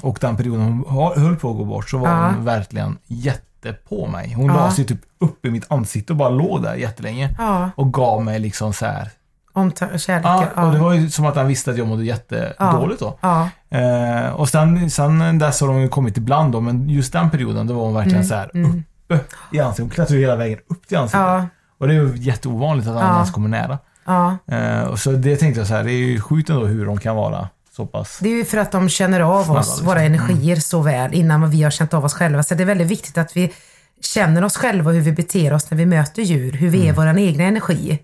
[0.02, 2.30] och den perioden hon höll på att gå bort, så var Ja.
[2.36, 4.32] hon verkligen jätte på mig.
[4.36, 4.54] Hon Ja.
[4.54, 7.34] la sig typ upp i mitt ansikte och bara låg där jättelänge.
[7.38, 7.70] ja.
[7.76, 9.08] Och gav mig liksom så här.
[9.52, 10.24] Om ta- kärlek.
[10.26, 13.18] Ja, Ja, och det var ju som att han visste att jag mådde jättedåligt då.
[13.20, 13.48] ja.
[13.70, 17.66] Eh, och sen, sen dess har de ju kommit ibland då, men just den perioden
[17.66, 18.84] då var hon verkligen så här mm.
[19.08, 19.20] uppe
[19.52, 19.82] i ansiktet.
[19.82, 21.20] Hon klättrade hela vägen upp till ansiktet.
[21.20, 21.46] Ja,
[21.78, 23.14] Och det är ju jätteovanligt att han Ja.
[23.14, 23.78] ens kommer nära.
[24.04, 24.36] ja.
[24.56, 26.98] Eh, och så det tänkte jag så här, det är ju sjukt ändå hur de
[26.98, 28.18] kan vara så pass.
[28.22, 29.86] Det är ju för att de känner av Snabba, oss, liksom.
[29.86, 32.42] våra energier så väl innan vi har känt av oss själva.
[32.42, 33.52] Så det är väldigt viktigt att vi
[34.00, 36.52] känner oss själva och hur vi beter oss när vi möter djur.
[36.52, 37.98] Hur vi är vår egna energi.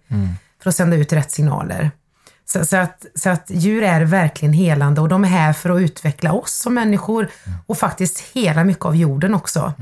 [0.63, 1.91] För att sända ut rätt signaler.
[2.49, 5.81] Så, så, att, så att djur är verkligen helande och de är här för att
[5.81, 7.29] utveckla oss som människor
[7.67, 9.73] och faktiskt hela mycket av jorden också.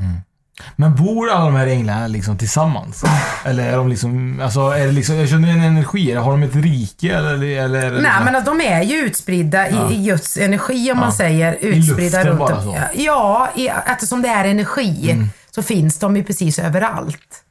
[0.76, 3.04] Men bor alla de här änglarna liksom tillsammans?
[3.44, 6.54] Eller är de liksom, alltså är det liksom, jag känner en energi, har de ett
[6.54, 7.34] rike eller?
[7.34, 10.92] eller är det Nej, liksom, men att de är ju utspridda i, i Guds energi
[10.92, 11.64] om man säger.
[11.64, 12.74] I Utspridda luften runt bara så?
[12.74, 12.88] Mm.
[12.94, 17.44] Ja, i, eftersom det är energi så finns de ju precis överallt.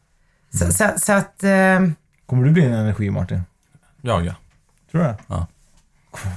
[0.54, 0.74] Så, Mm.
[0.74, 1.44] så, så att...
[1.44, 1.80] Eh,
[2.26, 3.42] Kommer du bli en energi Martin?
[4.02, 4.36] Ja, ja.
[4.92, 5.18] Tror du det?
[5.28, 5.48] Ja.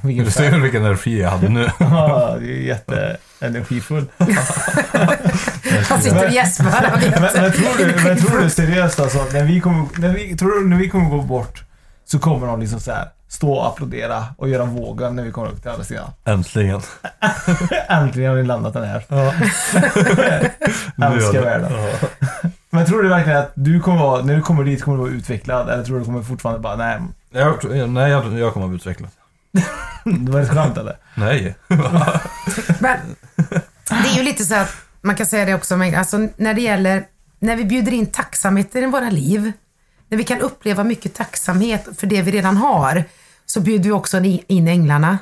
[0.03, 1.71] Vilken Du ser vilken energi jag hade nu.
[1.79, 4.07] Ja, det är jätteenergifull.
[5.89, 6.97] han sitter och gäspar.
[7.01, 7.21] vet.
[7.21, 10.61] men, men, tror du, men tror du seriöst alltså, när vi kommer, när vi, tror
[10.61, 11.63] du när vi kommer gå bort
[12.07, 15.49] så kommer de liksom så här stå och applådera och göra vågen när vi kommer
[15.49, 16.11] upp till andra sidan.
[16.25, 16.81] Äntligen.
[17.89, 19.05] Äntligen har vi landat den här.
[20.97, 21.73] Nu Älskar världen.
[22.71, 25.13] Men tror du verkligen att du kommer vara, när du kommer dit kommer du vara
[25.13, 25.69] utvecklad?
[25.71, 27.01] Eller tror du du kommer fortfarande bara, nej,
[27.31, 29.11] Jag, tror- nej, jag, jag kommer att bli utvecklad.
[30.05, 30.97] det var ett skämt eller?
[31.15, 31.55] Nej.
[32.81, 32.99] Men
[33.89, 36.61] det är ju lite så att man kan säga det också, men alltså när det
[36.61, 37.05] gäller,
[37.39, 39.53] när vi bjuder in tacksamheten i våra liv,
[40.09, 43.05] när vi kan uppleva mycket tacksamhet för det vi redan har,
[43.47, 45.19] så bjuder vi också in änglarna.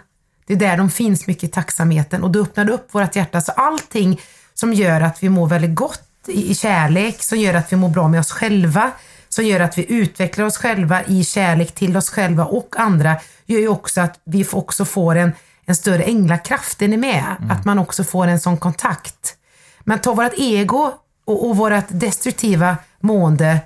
[0.46, 3.40] Det är där de finns mycket i tacksamheten och då öppnar det upp vårt hjärta.
[3.40, 4.20] Så allting
[4.54, 8.08] som gör att vi mår väldigt gott i kärlek, som gör att vi mår bra
[8.08, 8.90] med oss själva,
[9.28, 13.16] som gör att vi utvecklar oss själva i kärlek till oss själva och andra,
[13.46, 15.32] gör ju också att vi också får en,
[15.64, 16.82] en större änglakraft.
[16.82, 17.24] Är ni med?
[17.50, 19.36] Att man också får en sån kontakt.
[19.80, 20.92] Men ta vårt ego
[21.24, 23.60] och, och vårt destruktiva mående,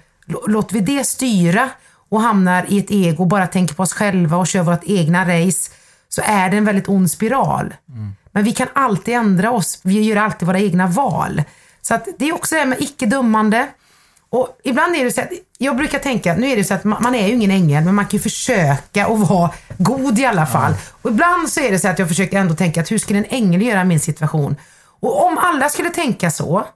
[0.47, 1.71] låter vi det styra
[2.09, 5.71] och hamnar i ett ego, bara tänker på oss själva och kör vårt egna race,
[6.09, 7.75] så är det en väldigt ond spiral.
[8.33, 11.43] Men vi kan alltid ändra oss, vi gör alltid våra egna val.
[11.83, 13.69] Så att det är också det här med icke-dömande.
[14.31, 17.03] Och ibland är det så att, jag brukar tänka, nu är det så att man,
[17.03, 20.47] man är ju ingen ängel, men man kan ju försöka att vara god i alla
[20.47, 20.75] fall.
[21.03, 23.25] Och ibland så är det så att jag försöker ändå tänka att hur skulle en
[23.29, 24.57] ängel göra i min situation?
[25.01, 26.67] Och om alla skulle tänka så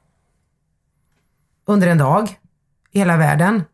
[1.66, 2.36] under en dag
[2.92, 3.64] i hela världen,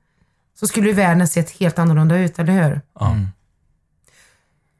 [0.60, 2.80] så skulle ju världen sett helt annorlunda ut, eller hur?
[3.00, 3.16] Ja.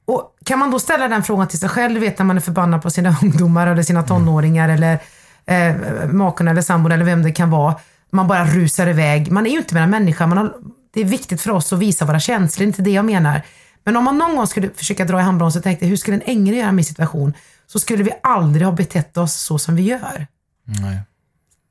[0.04, 2.40] Och kan man då ställa den frågan till sig själv, du vet när man är
[2.40, 4.98] förbannad på sina ungdomar eller sina tonåringar eller
[5.46, 5.74] eh,
[6.12, 7.74] maken eller sambon eller vem det kan vara.
[8.10, 9.32] Man bara rusar iväg.
[9.32, 10.26] Man är ju inte med en människa.
[10.26, 10.54] Man har,
[10.94, 13.42] det är viktigt för oss att visa våra känslor, inte det jag menar.
[13.84, 16.22] Men om man någon gång skulle försöka dra i handbromsen och tänkte, hur skulle en
[16.24, 17.32] ängel göra i min situation?
[17.66, 20.26] Så skulle vi aldrig ha betett oss så som vi gör.
[20.64, 21.00] Nej.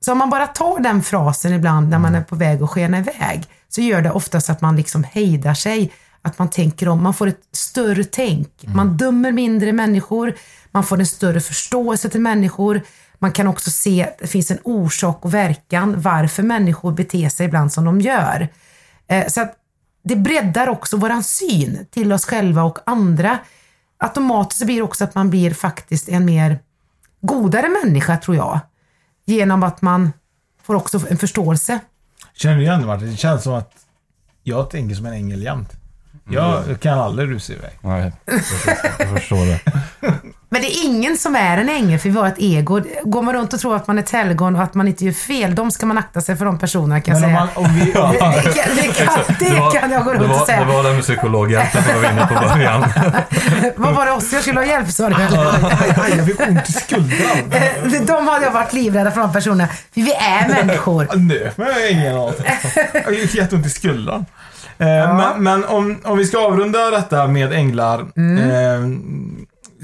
[0.08, 2.98] Så om man bara tar den frasen ibland när man är på väg att skena
[2.98, 5.92] iväg, så gör det oftast att man liksom hejdar sig.
[6.22, 8.50] Att man tänker om, man får ett större tänk.
[8.62, 10.34] Man dömer mindre människor,
[10.72, 12.82] man får en större förståelse till människor.
[13.20, 17.46] Man kan också se att det finns en orsak och verkan varför människor beter sig
[17.46, 18.48] ibland som de gör.
[19.08, 19.56] Eh, så att
[20.04, 23.38] det breddar också våran syn till oss själva och andra.
[23.98, 26.60] Automatiskt blir det också att man blir faktiskt en mer
[27.22, 28.60] godare människa tror jag.
[29.30, 30.12] Genom att man
[30.64, 31.80] får också en förståelse.
[32.34, 33.12] Känner du igen det Martin?
[33.12, 33.72] Det känns som att
[34.44, 35.70] jag tänker som en ängel jämt.
[36.30, 37.72] Jag kan aldrig rusa iväg.
[37.82, 39.62] Nej, jag förstår- jag förstår det.
[40.50, 42.82] Men det är ingen som är en ängel för vi har ett ego.
[43.04, 45.12] Går man runt och tror att man är ett helgon och att man inte gör
[45.12, 47.50] fel, de ska man akta sig för de personerna kan jag Men om, säga.
[47.56, 47.86] man, om vi...
[47.92, 47.92] Det,
[48.42, 50.60] det, kan, det, kan, det kan jag gå det runt var, och säga.
[50.66, 52.86] Det var den med psykologhjälpen som jag var inne på början.
[53.76, 55.16] Vad var det oss jag skulle ha hjälp sa du
[56.18, 57.52] jag fick ont i skuldran.
[57.52, 59.68] Eh, De hade jag varit livrädda för de personerna.
[59.68, 61.08] För vi är människor.
[61.16, 62.34] Nöp mig ingen av.
[62.94, 64.26] Jag fick jätteont i skuldran.
[64.78, 64.86] Eh,
[65.16, 68.00] Men, men om, om vi ska avrunda detta med änglar.
[68.00, 68.06] Eh,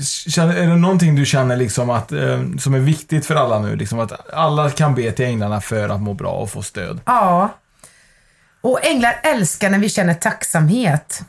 [0.01, 3.75] känner, är det någonting du känner liksom att, eh, som är viktigt för alla nu?
[3.75, 6.99] Liksom att alla kan be till änglarna för att må bra och få stöd.
[7.05, 7.49] Ja.
[8.61, 11.21] Och änglar älskar när vi känner tacksamhet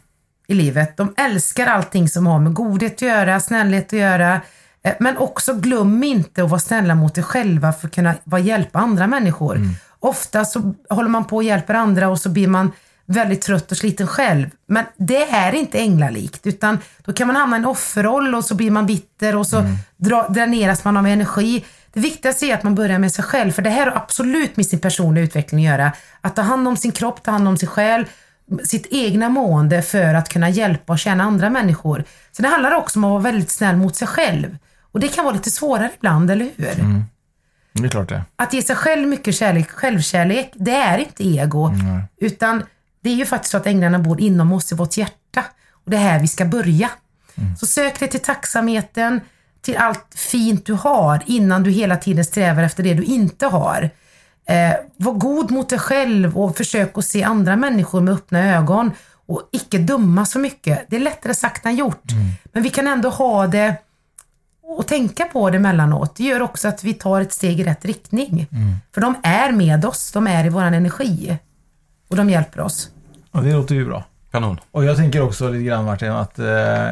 [0.46, 0.96] i livet.
[0.96, 4.40] De älskar allting som har med godhet att göra, snällhet att göra.
[4.82, 8.40] Eh, Men också glöm inte att vara snälla mot dig själva för att kunna vara
[8.40, 9.60] hjälpa andra människor.
[10.00, 12.72] Ofta så håller man på och hjälper andra och så blir man
[13.06, 14.50] väldigt trött och sliten själv.
[14.66, 18.54] Men det är inte änglalikt utan då kan man hamna i en offerroll och så
[18.54, 19.64] blir man bitter och så
[19.96, 21.64] dra, dräneras man av energi.
[21.92, 24.66] Det viktigaste är att man börjar med sig själv för det här har absolut med
[24.66, 25.92] sin personliga utveckling att göra.
[26.20, 28.04] Att ta hand om sin kropp, ta hand om sig själv,
[28.64, 32.04] sitt egna mående för att kunna hjälpa och tjäna andra människor.
[32.32, 34.56] Så det handlar också om att vara väldigt snäll mot sig själv.
[34.92, 37.04] Och det kan vara lite svårare ibland, eller hur?
[37.72, 38.22] Det är klart det.
[38.36, 41.72] Att ge sig själv mycket kärlek, självkärlek, det är inte ego.
[42.20, 42.62] Utan
[43.04, 45.44] det är ju faktiskt så att änglarna bor inom oss i vårt hjärta.
[45.70, 46.90] Och det är här vi ska börja.
[47.58, 49.20] Så sök dig till tacksamheten,
[49.62, 53.90] till allt fint du har innan du hela tiden strävar efter det du inte har.
[54.48, 58.90] Eh, var god mot dig själv och försök att se andra människor med öppna ögon
[59.26, 60.86] och icke döma så mycket.
[60.88, 62.04] Det är lättare sagt än gjort.
[62.52, 63.76] Men vi kan ändå ha det
[64.62, 66.16] och tänka på det emellanåt.
[66.16, 68.46] Det gör också att vi tar ett steg i rätt riktning.
[68.94, 71.38] För de är med oss, de är i vår energi.
[72.08, 72.90] Och de hjälper oss.
[73.34, 74.04] Och det låter ju bra.
[74.32, 74.60] Kanon.
[74.70, 76.46] Och jag tänker också lite grann Martin att eh,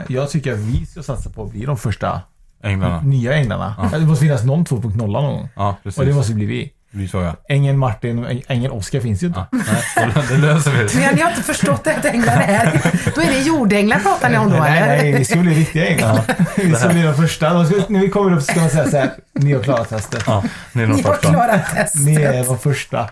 [0.09, 2.21] jag tycker att vi ska satsa på att bli de första
[2.65, 3.01] Änglarna.
[3.03, 3.89] nya änglarna.
[3.93, 5.49] Det måste finnas någon 2.0 någon gång.
[5.57, 5.99] Ja, precis.
[5.99, 6.73] Och det måste bli vi.
[6.91, 7.35] Det blir så ja.
[7.49, 9.47] Ängeln Martin och äng- ängeln Oskar finns ju inte.
[9.53, 9.59] ja.
[9.97, 11.01] Nej, det- löser vi.
[11.01, 12.81] Men ni har inte förstått att änglar är.
[13.15, 15.03] Då är det jordänglar pratar ni om då nej, eller?
[15.03, 16.21] nej, vi ska bli riktiga änglar.
[16.57, 17.53] vi ska bli de första.
[17.55, 19.89] De ska, när vi kommer upp så ska man säga så här, ni har klarat
[19.89, 20.23] testet.
[20.27, 21.29] Ja, ni är de Ni har första.
[21.31, 22.01] klarat testet.
[22.05, 23.11] Ni är de första.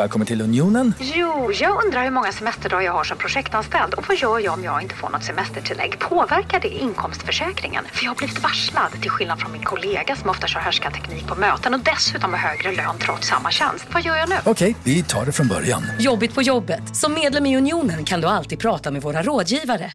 [0.02, 0.93] Välkommen till Unionen.
[0.99, 4.64] Jo, jag undrar hur många semesterdagar jag har som projektanställd och vad gör jag om
[4.64, 5.99] jag inte får något semestertillägg?
[5.99, 7.84] Påverkar det inkomstförsäkringen?
[7.93, 11.36] För jag har blivit varslad, till skillnad från min kollega som ofta kör teknik på
[11.36, 13.86] möten och dessutom har högre lön trots samma tjänst.
[13.93, 14.36] Vad gör jag nu?
[14.45, 15.84] Okej, vi tar det från början.
[15.99, 16.95] Jobbigt på jobbet.
[16.95, 19.91] Som medlem i Unionen kan du alltid prata med våra rådgivare.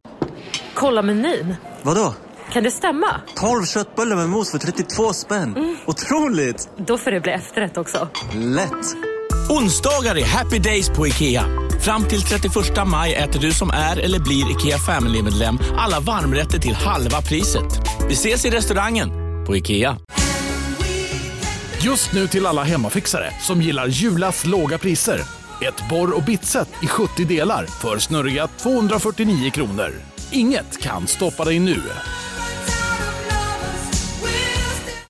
[0.73, 1.55] Kolla menyn.
[1.81, 2.13] Vadå?
[2.51, 3.21] Kan det stämma?
[3.35, 5.77] 12 köttbullar med mos för 32 spänn.
[5.85, 6.69] Otroligt!
[6.77, 8.09] Då får det bli efterrätt också.
[8.33, 9.16] Lätt!
[9.49, 11.45] Onsdagar är happy days på IKEA.
[11.81, 12.53] Fram till 31
[12.87, 17.81] maj äter du som är eller blir IKEA Family-medlem alla varmrätter till halva priset.
[18.07, 19.09] Vi ses i restaurangen
[19.45, 19.97] på IKEA.
[21.81, 25.21] Just nu till alla hemmafixare som gillar Julas låga priser.
[25.61, 29.93] Ett borr och bitset i 70 delar för snurriga 249 kronor.
[30.31, 31.81] Inget kan stoppa dig nu.